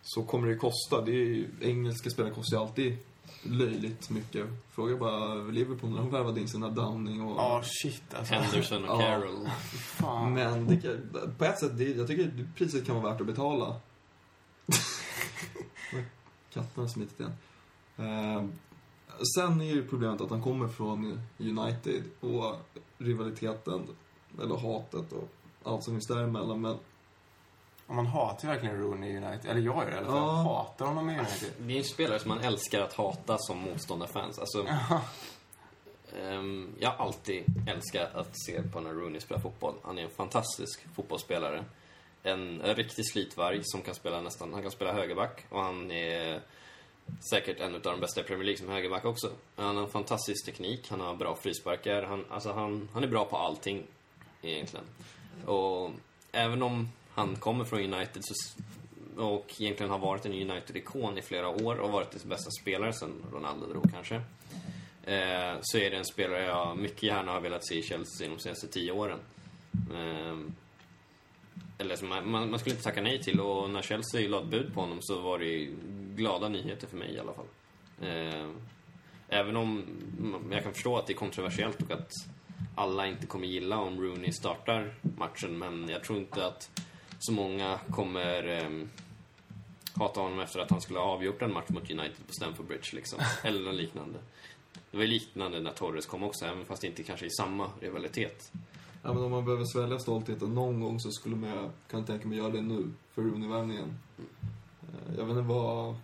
[0.01, 1.01] så kommer det kosta.
[1.01, 2.97] Det är ju, engelska spelare kostar ju alltid
[3.43, 4.47] löjligt mycket.
[4.71, 7.37] Fråga bara Liverpool när de värvade in sina Downing och...
[7.37, 8.33] Ja, shit alltså.
[8.33, 8.99] Henderson och Ja.
[8.99, 9.49] Carroll.
[9.71, 10.33] Fan.
[10.33, 13.75] Men det kan, på ett sätt, det, jag tycker priset kan vara värt att betala.
[16.53, 17.33] Katten har smitit igen.
[17.97, 18.45] Eh,
[19.35, 22.55] sen är ju problemet att han kommer från United och
[22.97, 23.87] rivaliteten,
[24.41, 25.29] eller hatet och
[25.63, 26.61] allt som finns däremellan.
[26.61, 26.77] Men
[27.89, 29.51] Och man hatar ju verkligen Rooney i United.
[29.51, 30.15] Eller jag gör det i alla fall.
[30.15, 30.31] Jag Ja.
[30.31, 31.49] hatar honom i United.
[31.59, 34.39] Det är en spelare som man älskar att hata som motståndarfans.
[34.39, 34.67] Alltså,
[36.21, 39.73] ehm, jag har alltid älskat att se på när Rooney spelar fotboll.
[39.83, 41.63] Han är en fantastisk fotbollsspelare.
[42.23, 46.41] En, en riktig slitvarg som kan spela nästan, han kan spela högerback och han är
[47.31, 49.29] säkert en av de bästa i Premier League som högerback också.
[49.55, 53.25] Han har en fantastisk teknik, han har bra frisparkar, han, alltså han, han är bra
[53.25, 53.83] på allting
[54.41, 54.85] egentligen.
[55.45, 55.91] Och
[56.31, 56.89] även om
[57.19, 58.33] han kommer från United så,
[59.23, 63.13] och egentligen har varit en United-ikon i flera år och varit dess bästa spelare sen
[63.33, 64.15] Ronaldo drog kanske.
[65.03, 68.39] Eh, så är det en spelare jag mycket gärna har velat se i Chelsea de
[68.39, 69.19] senaste tio åren.
[69.93, 70.37] Eh,
[71.77, 74.73] eller som man, man, man skulle inte tacka nej till och när Chelsea lade bud
[74.73, 75.69] på honom så var det
[76.15, 77.47] glada nyheter för mig i alla fall.
[78.01, 78.49] Eh,
[79.29, 79.83] även om
[80.51, 82.11] jag kan förstå att det är kontroversiellt och att
[82.75, 86.81] alla inte kommer gilla om Rooney startar matchen men jag tror inte att
[87.19, 88.87] så många kommer eh,
[89.93, 92.89] hata honom efter att han skulle ha avgjort en match mot United på Stamford Bridge
[92.93, 93.19] liksom.
[93.43, 94.19] Eller något liknande.
[94.91, 98.51] Det var ju liknande när Torres kom också, även fast inte kanske i samma rivalitet.
[99.03, 102.27] Ja, men om man behöver svälja stoltheten någon gång så skulle man, kan jag tänka
[102.27, 103.93] mig göra det nu, för Rooney-värvningen.
[104.17, 105.95] Eh, Jag vet inte vad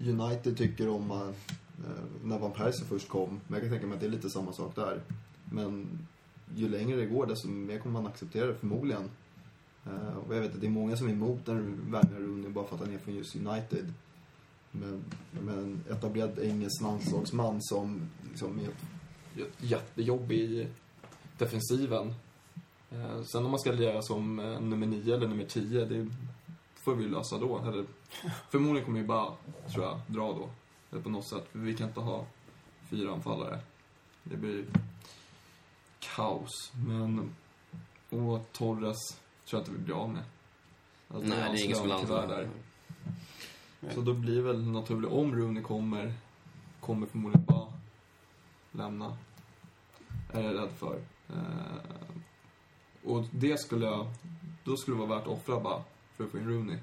[0.00, 1.28] United tycker om eh,
[2.24, 4.52] när Van Persie först kom, men jag kan tänka mig att det är lite samma
[4.52, 5.00] sak där.
[5.52, 5.98] Men
[6.56, 9.10] ju längre det går, desto mer kommer man acceptera det förmodligen.
[9.86, 12.50] Eh, och jag vet att det är många som är emot en värvning av Rooney
[12.50, 13.92] bara för att han är från just United.
[14.70, 20.66] Men, men etablerad engelsk landslagsman som liksom är ett jättejobb i
[21.38, 22.14] defensiven.
[22.90, 26.10] Eh, sen om man ska lira som eh, nummer 9 eller nummer 10, det
[26.74, 27.58] får vi lösa då.
[27.58, 27.84] Eller,
[28.50, 29.32] förmodligen kommer vi bara,
[29.72, 30.48] tror jag, dra då.
[30.90, 31.48] Eller på något sätt.
[31.52, 32.26] Vi kan inte ha
[32.90, 33.58] fyra anfallare.
[34.22, 34.64] Det blir
[35.98, 36.72] kaos.
[36.86, 37.34] Men,
[38.10, 40.24] och Torres tror jag inte vi blir av med.
[41.08, 42.48] Alltså, Nej, det är ingen som vill anfalla.
[43.94, 46.14] Så då blir väl naturligt, om Rooney kommer,
[46.80, 47.72] kommer förmodligen bara
[48.72, 49.16] lämna.
[50.32, 51.00] Är jag rädd för.
[51.28, 52.04] Eh,
[53.04, 54.06] och det skulle jag,
[54.64, 55.82] då skulle det vara värt att offra bara
[56.16, 56.78] för att få in Rooney.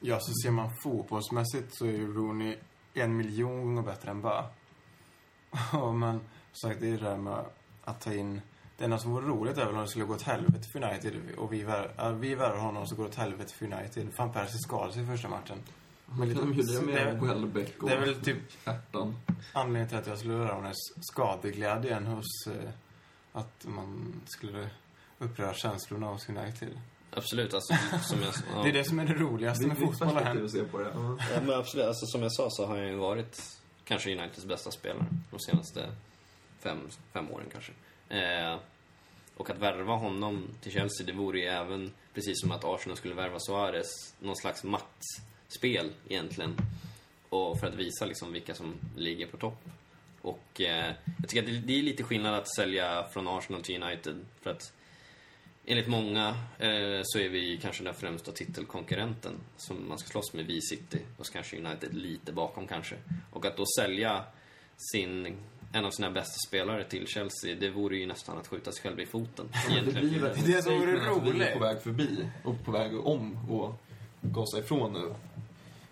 [0.00, 2.56] Ja, så ser man fotbollsmässigt så är ju Rooney
[2.94, 4.44] en miljon gånger bättre än Ba.
[5.72, 6.20] Ja, men
[6.52, 7.44] som sagt, det är det där med
[7.84, 8.40] att ta in...
[8.80, 11.14] Det enda som vore roligt är väl om det skulle gå åt helvete för United
[11.36, 14.08] och vi, vär, vi värvar honom så går det åt helvete för United.
[14.16, 15.58] Van Persie skadade sig i första matchen.
[16.06, 19.16] Men lite- Kan de ju det med det- Welbeck och Det är väl typ Hjärtan.
[19.52, 22.46] anledningen till att jag skulle röra honom skadeglädjen hos...
[22.46, 22.70] Eh,
[23.32, 24.70] att man skulle
[25.18, 26.80] uppröra känslorna hos United.
[27.10, 28.62] Absolut, alltså som jag ja.
[28.62, 30.44] Det är det som är det roligaste med fotboll hänt.
[30.44, 30.90] att se på det.
[30.94, 31.16] Ja.
[31.34, 31.86] Ja, men absolut.
[31.86, 33.42] Alltså, som jag sa så har han ju varit
[33.84, 35.92] kanske Uniteds bästa spelare de senaste
[36.60, 36.78] fem,
[37.12, 37.72] fem åren kanske.
[38.08, 38.58] Eh,
[39.40, 43.14] och att värva honom till Chelsea, det vore ju även, precis som att Arsenal skulle
[43.14, 46.56] värva Suarez, någon slags maktspel egentligen.
[47.28, 49.64] Och för att visa liksom vilka som ligger på topp.
[50.22, 53.82] Och eh, jag tycker att det, det är lite skillnad att sälja från Arsenal till
[53.82, 54.16] United.
[54.40, 54.72] För att
[55.66, 60.46] Enligt många eh, så är vi kanske den främsta titelkonkurrenten som man ska slåss med,
[60.46, 60.98] vi City.
[61.16, 62.96] Och så kanske United lite bakom kanske.
[63.30, 64.24] Och att då sälja
[64.92, 65.36] sin,
[65.72, 69.00] en av sina bästa spelare till Chelsea, det vore ju nästan att skjuta sig själv
[69.00, 69.48] i foten.
[69.84, 71.52] Det blir Det är som vore att roligt.
[71.52, 73.74] på väg förbi och på väg om och
[74.20, 75.14] gasa ifrån nu.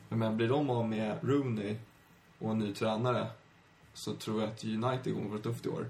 [0.09, 1.77] Men blir de av med Rooney
[2.39, 3.27] och en ny tränare
[3.95, 5.87] så tror jag att United kommer vara tufft i år.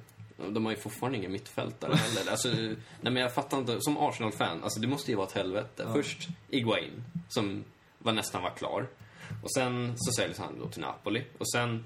[0.51, 2.31] De har ju fortfarande ingen mittfältare heller.
[2.31, 3.81] Alltså, nej men jag fattar inte.
[3.81, 5.83] Som Arsenal-fan, alltså det måste ju vara ett helvete.
[5.87, 5.93] Ja.
[5.93, 7.65] Först Iguain, som
[7.99, 8.87] var nästan var klar.
[9.43, 11.25] Och sen så säljs han då till Napoli.
[11.39, 11.85] Och sen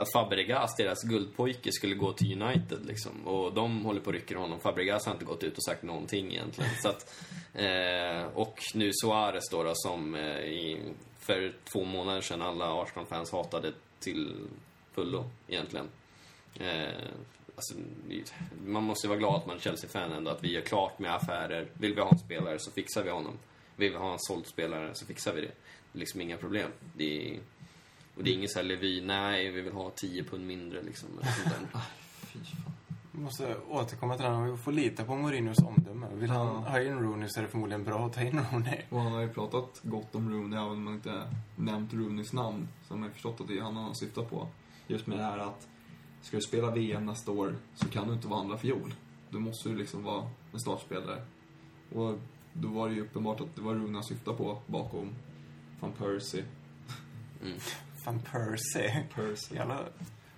[0.00, 3.26] att Fabregas, deras guldpojke, skulle gå till United liksom.
[3.26, 4.60] Och de håller på och rycker honom.
[4.60, 6.70] Fabregas har inte gått ut och sagt någonting egentligen.
[6.82, 7.14] Så att,
[7.54, 10.78] eh, och nu Suarez då, då som eh, i,
[11.18, 14.34] för två månader sedan alla Arsenal-fans hatade till
[14.92, 15.88] fullo egentligen.
[16.60, 17.08] Eh,
[17.56, 17.74] alltså,
[18.64, 21.14] man måste ju vara glad att man är Chelsea-fan ändå, att vi gör klart med
[21.14, 21.68] affärer.
[21.72, 23.38] Vill vi ha en spelare så fixar vi honom.
[23.76, 25.52] Vill vi ha en såld spelare så fixar vi det.
[25.92, 26.70] Det är liksom inga problem.
[26.96, 27.38] Det är,
[28.20, 31.08] och det är inget såhär, vi, nej, vi vill ha 10 pund mindre liksom.
[31.20, 31.80] eller sånt där.
[32.26, 32.72] Fy fan.
[33.12, 34.50] Vi måste återkomma till den.
[34.50, 36.06] Vi får lita på Mourinhos omdöme.
[36.14, 36.52] Vill han Ja.
[36.70, 38.80] ha in Rooney så är det förmodligen bra att ta in Rooney.
[38.90, 41.22] Och han har ju pratat gott om Rooney, även om man inte
[41.56, 42.68] nämnt Rooneys namn.
[42.88, 44.48] Så har man ju förstått att det är han han syftar på.
[44.86, 45.68] Just med det här att,
[46.22, 48.94] ska du spela VM nästa år så kan du inte vara andra fiol.
[49.30, 51.22] Du måste ju liksom vara en startspelare.
[51.94, 52.18] Och
[52.52, 55.08] då var det ju uppenbart att det var Rooney han syftade på bakom
[55.80, 56.44] van Persie.
[58.04, 59.04] Van Persie.
[59.14, 59.56] Persie.
[59.56, 59.78] Jävla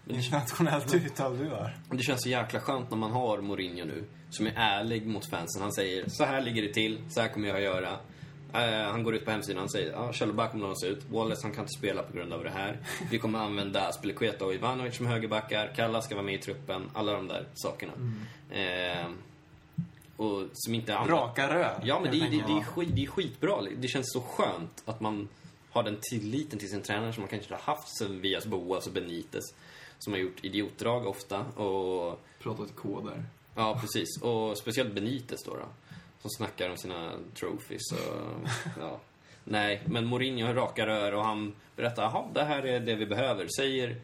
[0.06, 1.76] internationellt uttal du har.
[1.90, 5.62] Det känns så jäkla skönt när man har Mourinho nu, som är ärlig mot fansen.
[5.62, 7.98] Han säger så här ligger det till, så här kommer jag att göra.
[8.54, 11.04] Eh, han går ut på hemsidan och säger ja, Kjellberg kommer lånas ut.
[11.10, 12.78] Wallace han kan inte spela på grund av det här.
[13.10, 15.72] Vi kommer använda Spilicueta och Ivanovic som högerbackar.
[15.76, 16.90] Kalla ska vara med i truppen.
[16.92, 17.92] Alla de där sakerna.
[18.50, 19.06] Eh,
[20.16, 20.92] och som inte.
[20.92, 21.80] Raka rör.
[21.84, 23.62] Ja, men det, det, det, är skit, det är skitbra.
[23.76, 25.28] Det känns så skönt att man
[25.72, 28.86] har den tilliten till sin tränare som man kanske inte har haft sen Vias Boas
[28.86, 29.54] och Benitez.
[29.98, 31.40] Som har gjort idiotdrag ofta.
[31.40, 33.24] Och, Pratat koder.
[33.54, 34.22] ja, precis.
[34.22, 35.56] Och speciellt Benitez då.
[35.56, 35.66] då
[36.22, 38.48] som snackar om sina trophies och,
[38.80, 39.00] ja.
[39.44, 43.06] Nej, men Mourinho har raka rör och han berättar, jaha, det här är det vi
[43.06, 43.48] behöver.
[43.56, 43.96] Säger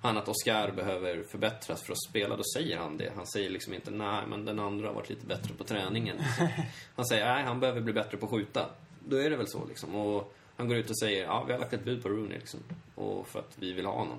[0.00, 3.12] han att Oscar behöver förbättras för att spela, då säger han det.
[3.16, 6.16] Han säger liksom inte, nej, men den andra har varit lite bättre på träningen.
[6.96, 8.70] Han säger, nej, han behöver bli bättre på att skjuta.
[9.08, 9.94] Då är det väl så liksom.
[9.94, 12.60] Och han går ut och säger, ja, vi har lagt ett bud på Rooney liksom.
[12.94, 14.18] Och för att vi vill ha honom.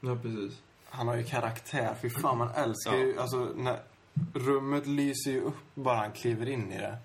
[0.00, 0.62] Ja, precis.
[0.84, 1.94] Han har ju karaktär.
[2.02, 3.18] Fy fan, man älskar ju...
[3.18, 3.78] Alltså, när
[4.34, 6.98] rummet lyser ju upp bara han kliver in i det.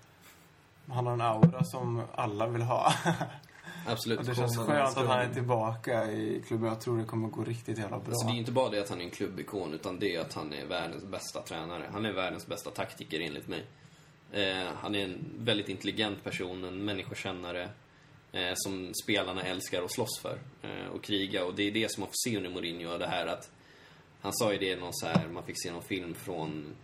[0.88, 2.92] Han har en aura som alla vill ha.
[3.86, 4.18] Absolut.
[4.18, 6.68] Och det känns skönt att han är tillbaka i klubben.
[6.68, 8.14] Jag tror det kommer gå riktigt jävla bra.
[8.14, 10.34] Så det är inte bara det att han är en klubbikon, utan det är att
[10.34, 11.84] han är världens bästa tränare.
[11.92, 13.64] Han är världens bästa taktiker enligt mig.
[14.32, 17.68] Eh, han är en väldigt intelligent person, en människokännare
[18.36, 21.44] eh, som spelarna älskar och slåss för eh, och kriga.
[21.44, 23.50] Och det är det som man får se under Mourinho, det här att
[24.20, 26.76] han sa ju det i någon så här, man fick se någon film från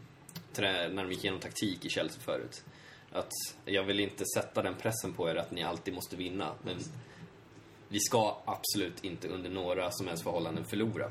[0.52, 2.64] trä, när de gick igenom taktik i Chelsea förut.
[3.12, 3.30] Att
[3.64, 6.76] jag vill inte sätta den pressen på er att ni alltid måste vinna, men
[7.88, 11.06] vi ska absolut inte under några som helst förhållanden förlora.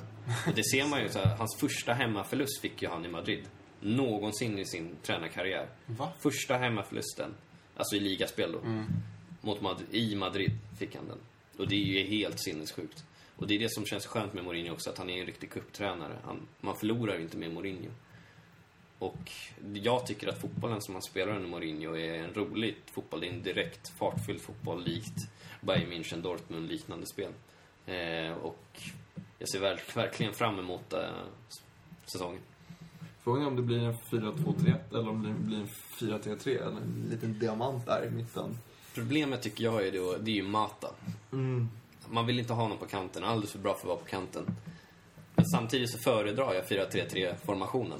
[0.47, 3.47] Och det ser man ju, så här, hans första hemmaförlust fick ju han i Madrid.
[3.79, 5.69] Någonsin i sin tränarkarriär.
[5.85, 6.11] Va?
[6.19, 7.35] Första hemmaförlusten,
[7.77, 8.85] alltså i ligaspel då, Mm
[9.41, 11.17] mot Madrid, i Madrid fick han den.
[11.57, 13.03] Och det är ju helt sinnessjukt.
[13.35, 15.51] Och det är det som känns skönt med Mourinho också, att han är en riktig
[15.51, 16.17] cuptränare.
[16.23, 17.91] Han, man förlorar ju inte med Mourinho.
[18.99, 19.31] Och
[19.73, 23.19] jag tycker att fotbollen som han spelar under Mourinho är en rolig fotboll.
[23.21, 25.17] Det är en direkt fartfylld fotboll likt
[25.61, 27.31] Bayern München, Dortmund, liknande spel.
[27.85, 28.81] Eh, och
[29.39, 30.99] jag ser verk, verkligen fram emot eh,
[32.05, 32.41] säsongen.
[33.23, 37.07] Frågan är om det blir en 4-2-3-1 eller om det blir en 4-3-3 eller en
[37.09, 38.57] liten diamant där i mitten.
[38.93, 40.91] Problemet tycker jag är då, det är ju Mata.
[41.31, 41.69] Mm.
[42.09, 44.45] Man vill inte ha någon på kanten, alldeles för bra för att vara på kanten.
[45.35, 47.99] Men samtidigt så föredrar jag 4-3-3-formationen.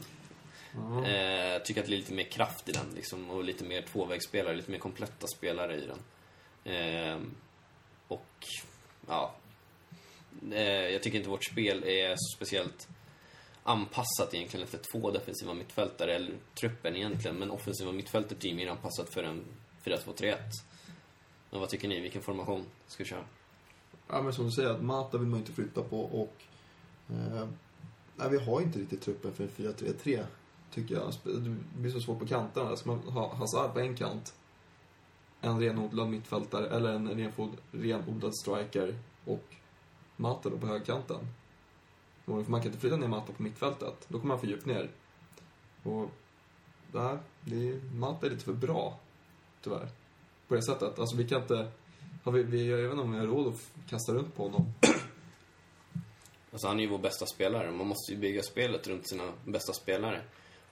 [0.74, 1.08] Ja.
[1.08, 4.56] Eh, tycker att det är lite mer kraft i den liksom, och lite mer tvåvägsspelare,
[4.56, 6.00] lite mer kompletta spelare i den.
[6.74, 7.18] Eh,
[8.08, 8.46] och,
[9.08, 9.36] ja.
[10.52, 12.88] Eh, jag tycker inte vårt spel är så speciellt
[13.64, 17.38] anpassat egentligen efter två defensiva mittfältare, eller truppen egentligen.
[17.38, 19.44] Men offensiva mittfältet är ju mer anpassat för en
[19.86, 20.38] 4-2-3-1.
[21.52, 22.00] Men vad tycker ni?
[22.00, 23.24] Vilken formation ska vi köra?
[24.08, 26.36] Ja, men som du säger, att Mata vill man inte flytta på och...
[27.10, 27.48] Eh,
[28.16, 30.26] nej, vi har inte riktigt truppen för en 4-3-3,
[30.72, 31.14] tycker jag.
[31.24, 32.76] Det blir så svårt på kanterna.
[32.76, 34.34] Ska man ha Hazard på en kant,
[35.42, 38.96] en renodlad mittfältare, eller en renfod, renodlad striker
[39.26, 39.56] och
[40.18, 41.28] Mata då på högkanten.
[42.26, 44.06] Man kan inte flytta ner Mata på mittfältet.
[44.08, 44.92] Då kommer han för djupt ner.
[45.84, 46.10] Och
[46.92, 49.00] det här, det är, Mata är lite för bra,
[49.62, 49.90] tyvärr.
[50.52, 51.00] På det sättet.
[51.00, 51.68] Alltså vi kan inte...
[52.24, 54.74] Har vi, vi, jag vet inte om vi har råd att kasta runt på honom.
[56.52, 57.72] Alltså han är ju vår bästa spelare.
[57.72, 60.22] Man måste ju bygga spelet runt sina bästa spelare.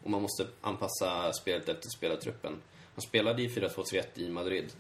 [0.04, 2.54] Och man måste anpassa spelet efter spelartruppen.
[2.94, 4.74] Han spelade i 4-2-3-1 i Madrid.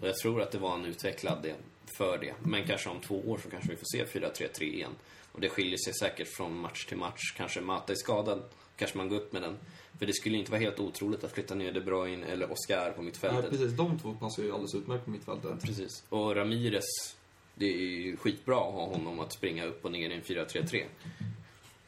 [0.00, 1.56] Och jag tror att det var en utvecklad del
[1.96, 2.34] för det.
[2.42, 4.92] Men kanske om två år så kanske vi får se 4-3-3 igen.
[5.32, 7.34] Och det skiljer sig säkert från match till match.
[7.36, 8.42] Kanske Mata är skadad.
[8.76, 9.58] Kanske man går upp med den.
[9.98, 13.02] För det skulle inte vara helt otroligt att flytta ner De Bruyne eller Oscar på
[13.02, 13.50] mittfältet.
[13.50, 13.72] precis.
[13.72, 15.62] De två passar ju alldeles utmärkt på mittfältet.
[15.62, 16.04] Precis.
[16.08, 17.16] Och Ramirez,
[17.54, 20.84] det är ju skitbra att ha honom att springa upp och ner i en 4-3-3.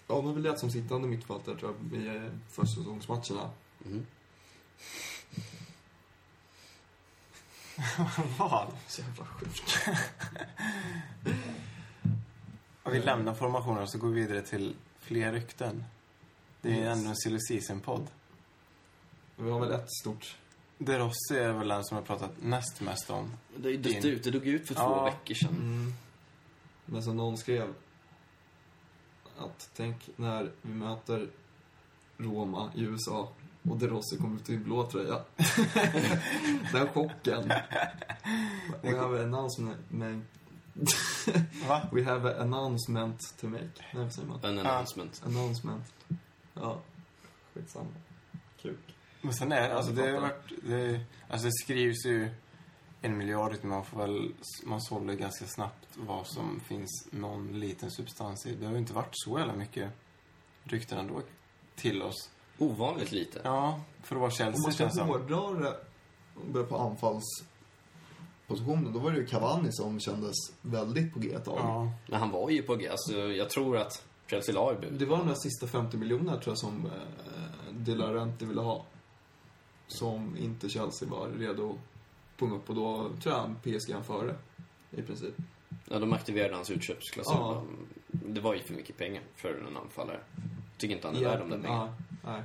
[0.06, 3.50] Ja, de har väl lett som sittande mittfältare tror jag, i eh, försäsongsmatcherna.
[3.86, 4.06] Mm.
[8.38, 8.66] Vad?
[8.88, 9.78] Så jävla sjukt.
[12.92, 15.84] Vi lämnar formationen och så går vi vidare till fler rykten.
[16.62, 18.06] Det är ändå en silly season-podd.
[19.36, 20.36] Vi har väl ett stort...
[20.78, 23.32] De Rossi är väl den som jag pratat näst mest om.
[23.56, 24.24] Det är ju dött ut.
[24.24, 25.04] Det dog ut för två Ja.
[25.04, 25.48] veckor sedan.
[25.56, 25.92] Mm.
[26.86, 27.74] Men som någon skrev
[29.38, 31.28] att tänk när vi möter
[32.16, 33.28] Roma i USA
[33.62, 35.20] och De Rossi kommer ut i en blå tröja.
[36.72, 37.48] Den chocken.
[38.82, 39.78] We have an announcement.
[41.68, 41.80] Va?
[41.92, 43.64] We have an announcement to make.
[43.92, 44.40] Nej, vad säger man?
[44.44, 45.22] En announcement.
[45.26, 45.84] Announcement.
[46.54, 46.78] Ja,
[47.54, 47.88] skitsamma.
[48.62, 48.96] Kuk.
[49.20, 52.30] Men sen är alltså det har varit, det, alltså det skrivs ju
[53.00, 54.34] en miljard men man får väl,
[54.64, 58.54] man sålde ganska snabbt vad som finns någon liten substans i.
[58.54, 59.90] Det har ju inte varit så jävla mycket
[60.64, 61.22] rykten ändå
[61.76, 62.30] till oss.
[62.58, 63.40] Ovanligt lite.
[63.44, 65.76] Ja, för att vara Om Chelsea man ska hårdra det
[66.52, 67.24] börja på anfalls
[68.46, 71.58] positionen, då var det ju Cavani som kändes väldigt på G ett tag.
[71.58, 71.92] Ja.
[72.06, 72.88] Men han var ju på G.
[72.88, 74.92] Alltså, jag tror att Chelsea la i bud.
[74.92, 78.84] Det var de där sista 50 miljonerna tror jag som eh, De Laurenti ville ha.
[79.86, 84.36] Som inte Chelsea var redo att punga upp och då tror jag PSG han före.
[84.90, 85.34] I princip.
[85.88, 87.36] Ja, de aktiverade hans utköpsklausul.
[87.38, 87.64] Ja.
[88.06, 90.20] Det var ju för mycket pengar för en anfallare.
[90.78, 91.94] Tycker inte han är värd de där pengarna.
[92.22, 92.42] Ja, nej,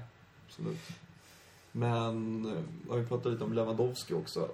[0.48, 0.80] absolut.
[1.72, 4.50] Men, eh, har vi pratat lite om Lewandowski också.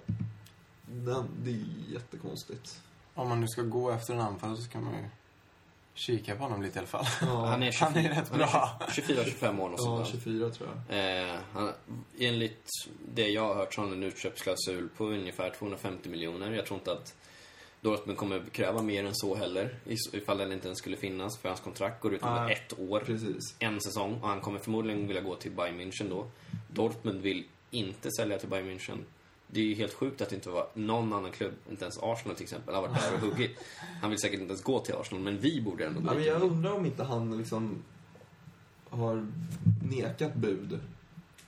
[0.85, 2.81] Den, det är jättekonstigt.
[3.13, 5.09] Om man nu ska gå efter en anfallare så ska man ju
[5.93, 7.05] kika på honom lite i alla fall.
[7.21, 8.79] Ja, Han är, Han är rätt bra.
[8.89, 11.23] 24-25 år och ja, sånt 24 tror jag.
[11.29, 11.73] Eh, han,
[12.19, 12.67] enligt
[13.13, 16.51] det jag har hört så har han en utköpsklausul på ungefär 250 miljoner.
[16.51, 17.15] Jag tror inte att
[17.81, 19.75] Dortmund kommer kräva mer än så heller.
[20.11, 21.37] Ifall den inte ens skulle finnas.
[21.37, 22.53] För hans kontrakt går ut om Nej.
[22.53, 22.99] ett år.
[22.99, 23.55] Precis.
[23.59, 24.19] En säsong.
[24.21, 26.27] Och han kommer förmodligen vilja gå till Bayern München då.
[26.67, 28.97] Dortmund vill inte sälja till Bayern München.
[29.53, 32.35] Det är ju helt sjukt att det inte var någon annan klubb, inte ens Arsenal
[32.35, 33.51] till exempel, har varit där och huggit.
[34.01, 36.23] Han vill säkert inte ens gå till Arsenal, men vi borde ändå gå Ja, men
[36.23, 37.83] jag undrar om inte han liksom
[38.89, 39.27] har
[39.89, 40.79] nekat bud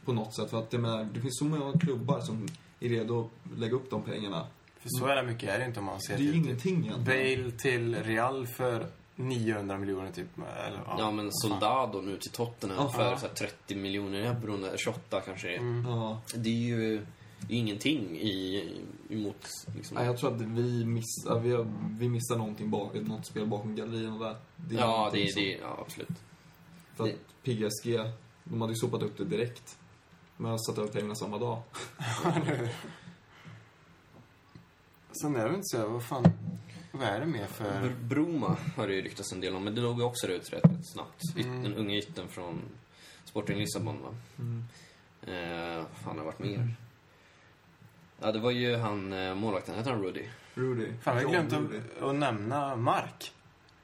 [0.05, 0.49] på något sätt.
[0.49, 2.47] För att det, med, det finns så många klubbar som
[2.79, 4.47] är redo att lägga upp de pengarna.
[4.79, 6.41] För så är det mycket är det inte om man ser Det är ju till
[6.41, 7.39] ingenting egentligen.
[7.41, 10.27] Bale till Real för 900 miljoner typ.
[10.37, 12.89] Eller, Ja, men Soldado nu till Tottenham Ja.
[12.89, 15.59] för så här 30 miljoner euro, eller 28 kanske det är.
[15.59, 15.85] Mm.
[15.91, 16.21] Ja.
[16.35, 17.05] Det är ju det är
[17.49, 18.63] ingenting i,
[19.09, 19.95] emot liksom.
[19.97, 21.67] Nej, jag tror att vi missar, vi, har,
[21.99, 24.35] vi missar någonting bak, något spel bakom gallerierna där.
[24.55, 26.09] Det är ja, det, är- som- det, ja, absolut.
[26.95, 27.99] För att PSG,
[28.43, 29.77] de hade ju sopat upp det direkt.
[30.37, 31.61] Men jag satte över pengarna samma dag.
[35.21, 36.25] Sen är det inte så, vad fan,
[36.91, 37.81] vad är det mer för...
[37.81, 40.53] Br- Broma har det ju ryktats en del om, men det låg ju också ut
[40.53, 41.21] rätt, rätt snabbt.
[41.37, 41.63] Mm.
[41.63, 42.61] Den unga ytten från
[43.25, 44.09] Sporting Lissabon, va?
[45.33, 46.75] Eh, vad fan har det varit mer?
[48.21, 50.23] Ja, det var ju han, eh, målvakten, hette han Rudy?
[50.53, 50.91] Rudy.
[51.01, 53.31] Fan, vi har glömt att, att nämna Mark.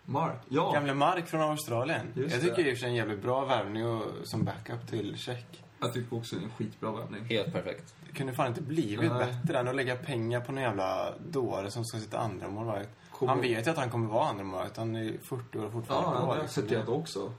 [0.06, 0.38] Mark.
[0.50, 0.72] Ja.
[0.72, 2.08] Gamle Mark från Australien.
[2.16, 2.64] Just jag tycker det.
[2.64, 5.64] det är för en jävligt bra värvning och, som backup till Check.
[5.80, 7.26] Jag tycker också det är en skitbra värvning.
[7.26, 7.94] Helt perfekt.
[8.08, 9.26] Det kunde fan inte blivit Nej.
[9.26, 12.90] bättre än att lägga pengar på någon jävla dåre som ska sitta andra målvakt.
[13.28, 14.78] Han vet ju att han kommer vara andra målvakt.
[14.78, 17.34] Han är 40 år och fortfarande Ja, det bra, har jag accepterat också.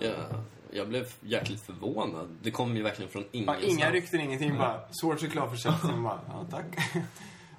[0.00, 0.10] Ja,
[0.72, 2.28] jag blev jäkligt förvånad.
[2.42, 3.64] Det kom ju verkligen från ingenstans.
[3.64, 4.58] inga rykten, ingenting.
[4.58, 5.96] Bara, Swords är klar för Chelsea.
[6.02, 6.66] bara, ja, tack.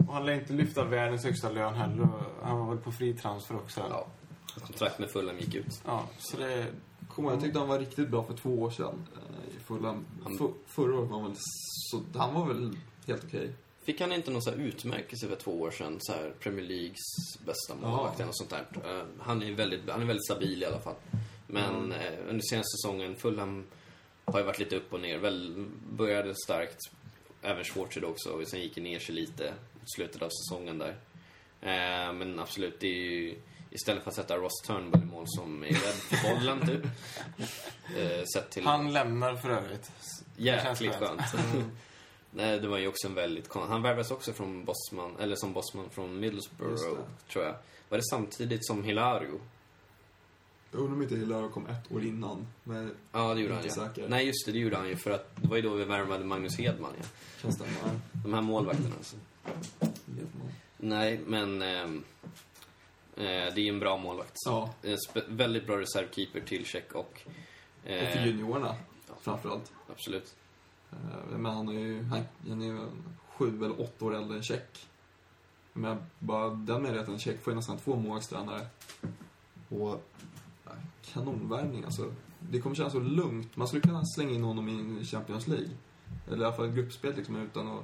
[0.08, 2.08] Och han lär inte lyfta världens högsta lön heller.
[2.44, 3.82] Han var väl på fri transfer också.
[3.90, 4.08] Ja.
[4.62, 5.82] Kontrakt med Fulham gick ut.
[5.86, 6.66] Ja, så det...
[7.10, 9.08] Kommer jag tyckte han var riktigt bra för två år sedan.
[9.16, 10.06] eh, I Fulham.
[10.24, 13.54] Han- För, förra året var han väl så, han var väl helt okej.
[13.84, 15.98] Fick han inte någon så här utmärkelse för två år sedan?
[16.00, 18.66] Så här Premier Leagues bästa målvakt eller något sånt där.
[18.86, 20.96] Eh, han, är väldigt, han är väldigt stabil i alla fall.
[21.52, 23.66] Men eh, under senaste säsongen, Fulham
[24.26, 25.18] har ju varit lite upp och ner.
[25.18, 26.78] Väl, började starkt,
[27.42, 28.30] även Schwarzer också.
[28.30, 29.44] Och sen gick det ner sig lite
[29.76, 30.96] i slutet av säsongen där.
[31.62, 33.36] Eh, men absolut, det är ju
[33.72, 36.82] istället för att sätta Ross Turnbull i mål som är rädd för bollen typ.
[37.98, 38.64] Eh, sett till...
[38.64, 39.92] Han lämnar för övrigt.
[40.38, 41.22] Jäkligt skönt.
[42.32, 45.54] Nej, det var ju också en väldigt kon- Han värvades också från Bosman, eller som
[45.54, 47.00] Bosman från Middlesbrough,
[47.32, 47.56] tror jag.
[47.90, 49.40] Var det samtidigt som Hilario?
[50.72, 52.48] Jag undrar om inte Hilario kom ett år innan.
[52.64, 54.06] Men Ja, det gjorde han Inte ja.
[54.08, 56.26] Nej, just det, det gjorde han ju för att det var ju då vi värvade
[56.26, 57.06] Magnus Hedman ja.
[57.42, 57.70] kan stämma.
[58.24, 59.16] De här målvakterna alltså.
[60.08, 60.52] Hedman.
[60.78, 62.04] Nej, men ehm,
[63.16, 64.34] eh, det är ju en bra målvakt.
[64.46, 67.00] Ja, spe- väldigt bra reservkeeper till Check och...
[67.00, 67.22] och
[67.84, 68.76] för Eh, juniorerna
[69.22, 69.72] framförallt.
[69.92, 70.36] absolut.
[70.92, 70.98] Eh,
[71.38, 72.80] Men han är ju, han, är ju
[73.30, 74.86] sju eller åtta år äldre än Check.
[75.74, 78.68] Men bara den möjligheten, Check får ju nästan två målvaktstränare.
[79.70, 80.00] Och ja,
[81.14, 82.14] kanonvärvning alltså.
[82.40, 83.56] Det kommer kännas så lugnt.
[83.56, 85.70] Man skulle kunna slänga in honom i Champions League.
[86.28, 87.84] Eller i alla fall ett gruppspel liksom utan att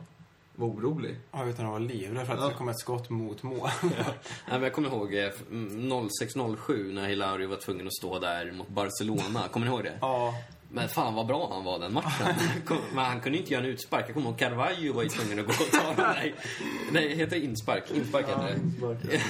[0.55, 1.15] vara orolig.
[1.31, 2.47] Ja, utan att vara livrädd för att Ja.
[2.47, 3.69] det kommer ett skott mot mål.
[3.81, 3.91] Nej,
[4.49, 9.47] men jag kommer ihåg eh, 06-07 när Hilario var tvungen att stå där mot Barcelona.
[9.51, 9.97] Kommer ni ihåg det?
[10.01, 10.33] ja.
[10.69, 12.27] Men fan vad bra han var den matchen.
[12.95, 14.05] Men han kunde inte göra en utspark.
[14.07, 16.33] Jag kommer ihåg Carvalho var ju tvungen att gå och ta den där.
[16.91, 17.91] Nej, heter det inspark?
[17.95, 18.59] Inspark heter
[19.11, 19.21] det.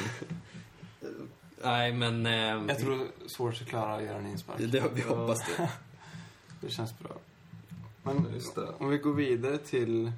[1.66, 2.26] Nej, men...
[2.26, 4.58] ehm, Jag tror Swords är klara att göra en inspark.
[4.60, 5.70] det, vi hoppas det.
[6.62, 7.12] Det känns bra.
[8.04, 8.68] Men Just det.
[8.78, 10.12] om vi går vidare till,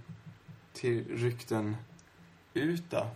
[0.74, 1.76] till rykten
[2.54, 3.08] ut då.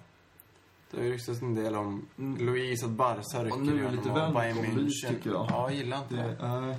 [0.91, 2.05] Det har ju ryktats en del om
[2.39, 3.75] Louise att Barca rycker Mm.
[3.75, 5.09] nu är det lite och väl Louise, München.
[5.15, 5.47] tycker jag.
[5.49, 6.35] Ja, jag gillar inte Det
[6.67, 6.77] det.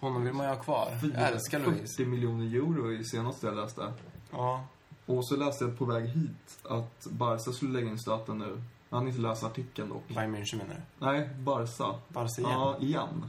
[0.00, 0.88] Honom vill man ju ha kvar.
[1.14, 1.86] Jag älskar Louise.
[1.96, 3.92] 40 miljoner euro i senaste jag läste.
[4.30, 4.64] Ja.
[5.06, 8.62] Och så läste jag på väg hit att Barca skulle lägga in stöten nu.
[8.90, 10.08] Jag hann inte läsa artikeln dock.
[10.08, 11.06] Bayern München menar du?
[11.06, 11.98] Nej, Barca.
[12.08, 12.50] Barca igen?
[12.52, 13.24] Ja, igen.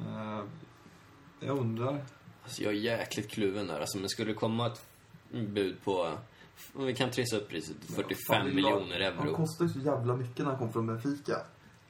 [0.00, 0.42] Eh,
[1.40, 2.04] jag undrar.
[2.44, 3.80] Alltså, jag är jäkligt kluven där.
[3.80, 4.86] Alltså, men skulle det komma ett
[5.30, 6.18] bud på
[6.76, 9.14] vi kan trissa upp priset till 45 Fan, miljoner klart.
[9.16, 9.36] Han euro.
[9.36, 11.36] kostade ju så jävla mycket när han kom från Benfica.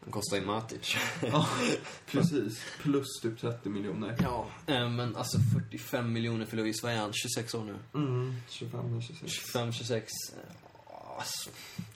[0.01, 0.97] Den kostar ju Matic.
[1.22, 1.47] Ja,
[2.07, 2.64] precis.
[2.82, 4.16] Plus typ 30 miljoner.
[4.22, 6.82] ja, eh, men alltså 45 miljoner för Luis.
[6.82, 7.12] Vad är han?
[7.12, 7.76] 26 år nu?
[7.95, 9.32] Mm, 25 eller 26.
[9.32, 10.12] 25, 26.
[11.16, 11.50] Alltså,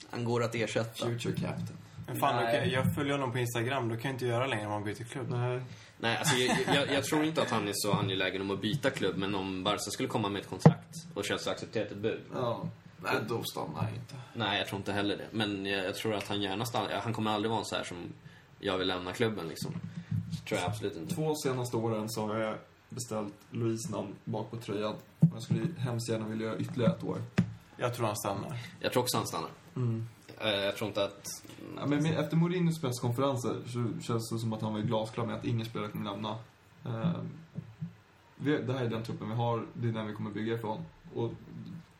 [0.09, 1.05] han går att ersätta.
[1.05, 1.77] Future captain.
[2.07, 2.45] Men fan, Nej.
[2.47, 3.89] okej, jag följer honom på Instagram.
[3.89, 5.29] Då kan jag inte göra längre om man byter klubb.
[5.29, 5.61] Nej.
[5.99, 8.89] Nej, alltså jag, jag, jag tror inte att han är så angelägen om att byta
[8.89, 12.21] klubb, men om Barca skulle komma med ett kontrakt och Chelsea accepterat ett bud.
[12.33, 12.69] Ja.
[13.03, 14.15] Nej, då stannar jag inte.
[14.33, 15.27] Nej, jag tror inte heller det.
[15.31, 16.99] Men jag, jag tror att han gärna stannar.
[17.03, 17.97] Han kommer aldrig vara en så här som
[18.59, 19.71] jag vill lämna klubben liksom.
[20.37, 21.15] Så tror jag absolut inte.
[21.15, 22.57] Två senaste åren så har jag
[22.89, 24.95] beställt Louise namn bak på tröjan.
[25.33, 27.21] Jag skulle hemskt gärna vilja göra ytterligare ett år.
[27.79, 28.57] Jag tror han stannar.
[28.79, 29.49] Jag tror också han stannar.
[30.41, 31.27] Eh, Jag tror inte att...
[31.77, 35.45] Ja, men efter Mourinhos presskonferenser så känns det som att han var glasklar med att
[35.45, 36.37] ingen spelare kommer lämna.
[38.35, 40.85] Vi, det här är den truppen vi har, det är den vi kommer bygga ifrån.
[41.13, 41.31] Och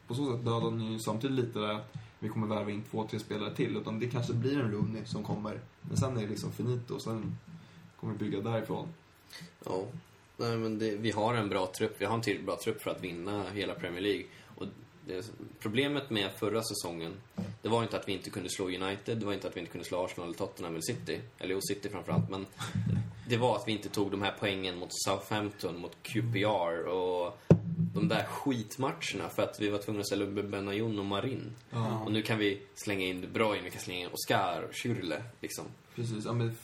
[0.07, 3.07] på så sätt dödar ni ju samtidigt lite där att vi kommer värva in två,
[3.07, 3.77] tre spelare till.
[3.77, 5.59] Utan det kanske blir en Rooney som kommer.
[5.81, 7.37] Men sen är det liksom finito och sen
[7.99, 8.87] kommer vi bygga därifrån.
[9.65, 9.83] Ja.
[10.37, 11.95] Nej, men det, vi har en bra trupp.
[11.97, 14.25] Vi har en tillräckligt bra trupp för att vinna hela Premier League.
[15.09, 17.11] Det, problemet med förra säsongen,
[17.61, 19.71] det var inte att vi inte kunde slå United, det var inte att vi inte
[19.71, 21.21] kunde slå Arsenal, eller Tottenham eller City.
[21.39, 22.29] Eller jo, City framförallt.
[22.29, 22.45] Men
[23.29, 27.37] det var att vi inte tog de här poängen mot Southampton, mot QPR och
[27.93, 31.55] de där skitmatcherna för att vi var tvungna att ställa upp Benayoun och Marin.
[31.69, 31.99] Ja.
[31.99, 35.21] Och nu kan vi slänga in De Bruyne, vi kan slänga in Oscar och Schürrle,
[35.41, 35.65] liksom.
[35.95, 36.25] Precis.
[36.25, 36.55] Ja, men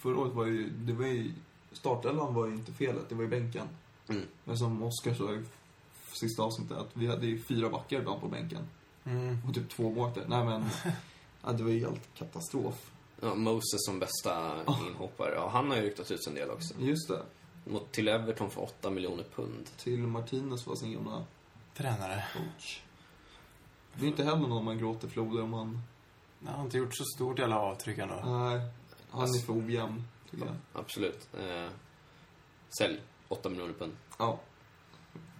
[0.00, 1.32] förra året var ju, det var ju,
[1.72, 3.66] startelvan var ju inte felet, det var ju bänken.
[4.08, 4.22] Mm.
[4.44, 4.88] Men som i
[5.42, 5.58] f-
[6.16, 8.66] sista avsnittet, att vi hade ju fyra backar ibland på bänken.
[9.04, 9.38] Mm.
[9.48, 10.24] Och typ två målvakter.
[10.28, 10.64] Nej men,
[11.44, 12.90] ja, det var ju helt katastrof.
[13.20, 14.52] Ja, Moses som bästa
[14.88, 15.34] inhoppare.
[15.34, 16.74] Ja, han har ju ryktats ut en del också.
[16.78, 17.22] Just det.
[17.64, 19.70] Mot, till Everton för 8 miljoner pund.
[19.76, 21.24] Till Martinez var sin gamla
[21.74, 22.24] Tränare.
[22.32, 22.80] coach.
[23.94, 25.82] Det är inte heller någon man gråter floder om man...
[26.46, 28.14] Han har inte gjort så stort jävla avtryck ändå.
[28.14, 28.60] Nej,
[29.10, 30.54] han är för ojämn, tycker jag.
[30.72, 31.28] Absolut.
[31.34, 31.68] Eh,
[32.78, 33.00] sälj.
[33.28, 33.92] 8 miljoner pund.
[34.18, 34.40] Ja.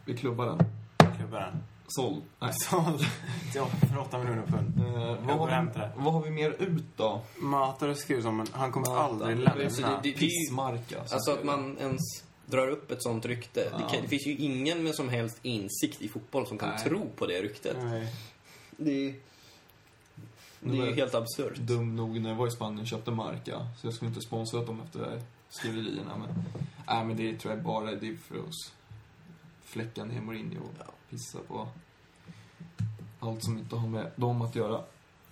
[0.05, 0.59] Vi klubbar den.
[1.17, 1.63] Klubbaren.
[1.89, 2.23] Såld.
[2.39, 2.53] Nej.
[2.53, 3.01] Såld
[3.63, 4.81] åt- för 8 miljoner pund.
[4.87, 5.91] Eh, vad, har vi, det.
[5.97, 7.21] vad har vi mer ut då?
[7.39, 9.55] Mata har skrivit om, men han kommer aldrig Mata.
[9.55, 9.71] lämna.
[9.71, 11.01] Så det- det- Pissmarka.
[11.01, 12.01] Alltså att man ens
[12.47, 13.61] drar upp ett sånt rykte.
[13.61, 13.89] Det, Ja.
[13.89, 16.79] kan, det finns ju ingen med som helst insikt i fotboll som kan Nej.
[16.85, 17.77] tro på det ryktet.
[17.83, 18.15] Nej.
[18.77, 19.15] Det, är-
[20.61, 21.57] det är ju helt absurt.
[21.57, 23.67] dum nog när jag var i Spanien och köpte Marca.
[23.81, 26.17] Så jag skulle inte sponsra dem efter det här skriverierna.
[26.17, 26.45] Men,
[26.87, 28.73] nej, men det tror jag bara det är för oss.
[29.73, 31.69] Fläcka ner Mourinho och pissa på
[33.21, 34.83] allt som inte har med dem att göra.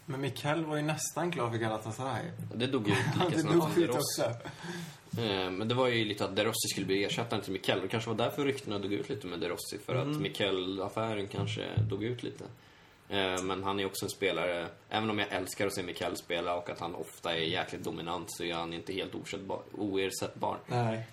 [0.07, 2.30] Men Mikael var ju nästan klar för Galatasaray.
[2.55, 4.22] Det dog ju ut lika Det snabbt dog som också.
[5.20, 7.80] Eh, Men det var ju lite att De Rossi skulle bli ersättaren till Mikel.
[7.80, 9.78] Det kanske var därför ryktena dog ut lite med De Rossi.
[9.86, 10.22] För att Mm.
[10.22, 12.45] Mikel-affären kanske dog ut lite.
[13.09, 16.55] Eh, Men han är också en spelare, även om jag älskar att se Mikel spela
[16.57, 19.62] och att han ofta är jäkligt dominant så är han inte helt oersättbar.
[19.72, 20.59] oersättbar.
[20.66, 21.07] Nej.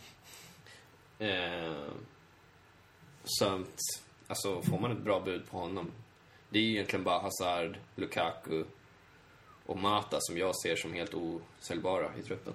[3.41, 3.79] Att,
[4.27, 5.91] alltså får man ett bra bud på honom.
[6.49, 8.63] Det är ju egentligen bara Hazard, Lukaku
[9.65, 12.53] och Mata som jag ser som helt osäljbara i truppen.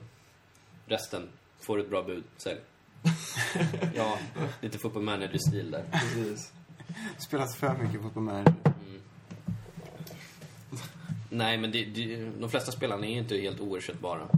[0.86, 1.28] Resten,
[1.60, 2.60] får ett bra bud, sälj.
[3.94, 4.18] ja,
[4.60, 5.84] lite football manager-stil där.
[5.92, 6.52] Precis.
[7.18, 8.54] Spelat för mycket fotboll manager.
[11.30, 14.28] Nej, men det, det, de flesta spelarna är ju inte helt oersättbara.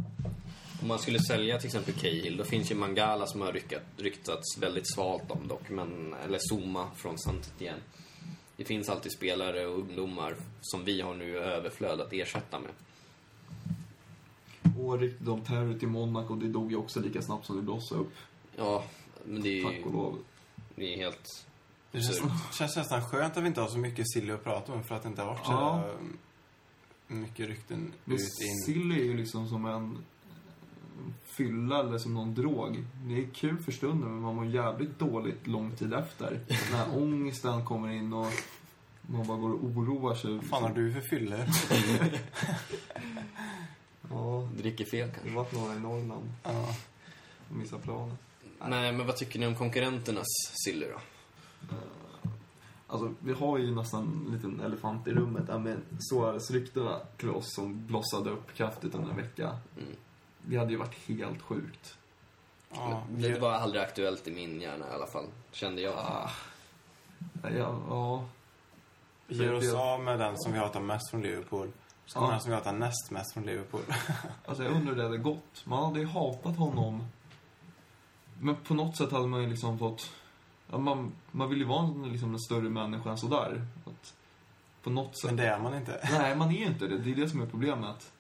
[0.84, 4.58] Om man skulle sälja till exempel Cahill, då finns ju Mangala som har ryckat, ryktats
[4.58, 7.78] väldigt svalt om dock, men, eller Zuma från saint igen.
[8.56, 12.70] Det finns alltid spelare och ungdomar som vi har nu överflöd att ersätta med.
[14.78, 18.00] Och ryktet om terror till Monaco, det dog ju också lika snabbt som det blossade
[18.00, 18.12] upp.
[18.56, 18.84] Ja,
[19.24, 20.18] men det är Tack ju och lov.
[20.74, 21.46] det är helt...
[21.92, 22.20] Det känns,
[22.58, 25.02] känns nästan skönt att vi inte har så mycket Silly att prata om för att
[25.02, 25.86] det inte har varit så Ja.
[25.86, 25.98] jävla
[27.06, 28.62] mycket rykten Men ut in.
[28.66, 30.04] Silly är ju liksom som en
[31.36, 32.84] fylla eller som någon drog.
[33.04, 36.40] Det är kul för stunden men man mår jävligt dåligt lång tid efter.
[36.72, 38.26] När ångesten kommer in och
[39.02, 40.32] man bara går och oroar sig.
[40.34, 41.46] Vad fan har du för fyller?
[44.10, 45.34] Ja, Dricker fel det kanske.
[45.34, 46.32] var några i Norrland.
[46.42, 46.74] Ja.
[47.48, 48.16] Missade planen.
[48.68, 50.26] Nej, men vad tycker ni om konkurrenternas
[50.64, 51.00] Silly då?
[52.86, 55.44] Alltså, vi har ju nästan en liten elefant i rummet.
[55.48, 59.56] Ja, men Suarez-ryktena till oss som blossade upp kraftigt under en vecka.
[59.76, 59.88] Mm.
[60.46, 61.94] Det hade ju varit helt sjukt.
[62.70, 63.02] Ja.
[63.10, 65.94] Det var aldrig aktuellt i min hjärna i alla fall, kände jag.
[65.98, 66.30] Ah.
[67.42, 68.24] Ja, ja.
[69.28, 71.72] Ger oss av med den som vi hatar mest från Liverpool.
[72.06, 72.32] Så kommer Ja.
[72.32, 73.80] den som vi hatar näst mest från Liverpool.
[74.46, 75.62] Alltså jag undrar hur det hade gått.
[75.66, 77.04] Man hade ju hatat honom.
[78.40, 80.10] Men på något sätt hade man ju liksom fått...
[80.70, 83.66] Ja, man, man vill ju vara en, liksom, en större människa än sådär.
[83.86, 84.14] Att
[84.82, 85.30] på något sätt.
[85.30, 86.08] Men det är man inte.
[86.12, 86.98] Nej, man är inte det.
[86.98, 88.12] Det är det som är problemet.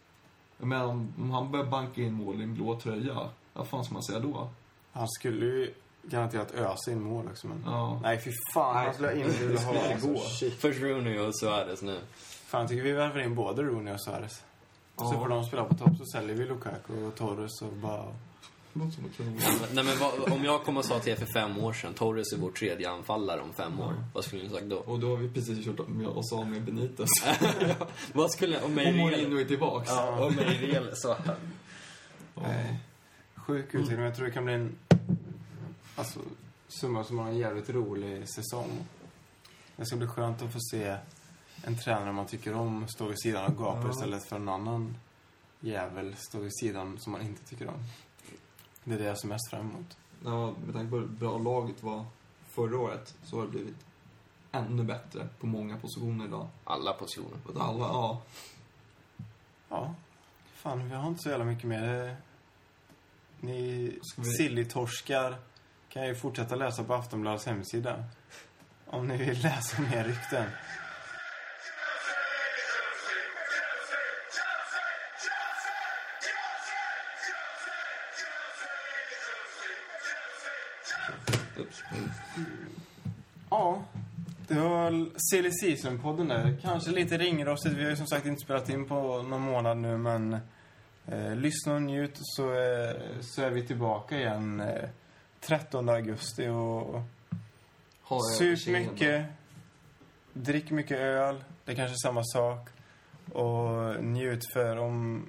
[0.58, 3.94] Jag menar, om han börjar banka in mål i en blå tröja, vad fan ska
[3.94, 4.48] man säga då?
[4.92, 7.62] Han skulle ju garanterat ösa in mål också, men...
[7.66, 8.00] Ja.
[8.02, 8.76] Nej, fy fan.
[8.76, 9.72] Han skulle ha inte velat ha.
[9.72, 10.18] Går.
[10.18, 10.54] Shit.
[10.60, 12.00] Först Rooney och Suarez nu.
[12.46, 14.44] Fan, tycker vi värvar in både Rooney och Suarez.
[14.96, 15.04] Ja.
[15.04, 18.04] Så får de spela på topp så säljer vi Lukaku och Torres och bara...
[18.76, 19.04] Låter som.
[19.72, 22.32] Nej men vad, om jag kommer och sa till er för fem år sedan, Torres
[22.32, 23.94] är vår tredje anfallare om fem år.
[24.12, 24.76] Vad skulle ni sagt då?
[24.76, 27.10] Och då har vi precis kört med oss av med Benitez.
[28.12, 28.96] vad skulle, om Och Meireles...
[28.96, 29.90] Mourinho är tillbaks.
[29.90, 31.16] Ja, om Meireles så...
[32.34, 32.80] Nej.
[33.34, 34.76] Sjuk uttryck, men jag tror det kan bli en...
[35.96, 36.20] Alltså,
[36.68, 38.86] summa som har en jävligt rolig säsong.
[39.76, 40.96] Det ska bli skönt att få se
[41.64, 43.90] en tränare man tycker om stå vid sidan och gapa Ja.
[43.90, 44.96] istället för en annan
[45.60, 47.84] jävel stå vid sidan som man inte tycker om.
[48.84, 49.96] Det är det jag ser mest fram emot.
[50.24, 52.04] Ja, med tanke på hur bra laget var
[52.48, 53.76] förra året så har det blivit
[54.52, 56.48] ännu bättre på många positioner idag.
[56.64, 57.38] Alla positioner.
[57.60, 58.22] Alla, ja.
[59.68, 59.94] Ja.
[60.54, 61.82] Fan, vi har inte så jävla mycket mer.
[61.82, 62.16] Det-
[63.40, 65.36] Ni vi- silly-torskar
[65.88, 68.04] kan ju fortsätta läsa på Aftonbladets hemsida.
[68.86, 70.50] Om ni vill läsa mer rykten.
[83.54, 83.82] Ja,
[84.48, 86.56] det var Silly Season-podden där.
[86.62, 87.76] Kanske lite ringrostigt.
[87.76, 90.36] Vi har ju som sagt inte spelat in på någon månad nu, men
[91.06, 94.88] eh, lyssna och njut så, eh, så är vi tillbaka igen eh,
[95.40, 97.02] 13 augusti och
[98.02, 99.26] Ha sup mycket,
[100.32, 102.68] drick mycket öl, det är kanske samma sak
[103.32, 105.26] och njut för om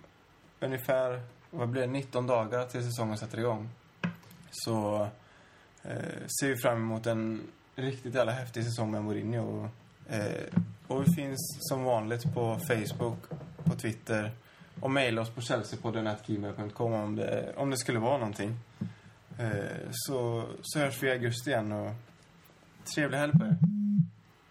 [0.59, 3.69] ungefär, vad blir det, 19 dagar till säsongen sätter igång.
[4.51, 5.07] Så
[5.84, 7.41] eh, ser vi fram emot en
[7.76, 9.69] riktigt jävla häftig säsong med Mourinho.
[10.09, 13.19] Eh, och vi finns som vanligt på Facebook,
[13.63, 14.32] på Twitter
[14.80, 18.59] och mejla oss på chelseapodden.gmail.com om det, om det skulle vara någonting.
[19.39, 21.91] Eh, så, så hörs vi i augusti igen och
[22.95, 23.57] trevlig helg på er.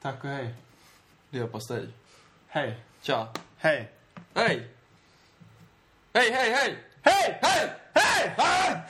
[0.02, 0.54] Tack och hej.
[1.30, 1.88] Leverpastej.
[2.48, 2.78] Hej.
[3.02, 3.28] Tja.
[3.56, 3.90] Hej.
[4.34, 4.68] Hej!
[6.14, 6.78] Hej, hej, hej!
[7.02, 7.38] Hej!
[7.42, 7.70] Hej!
[8.36, 8.82] Hej!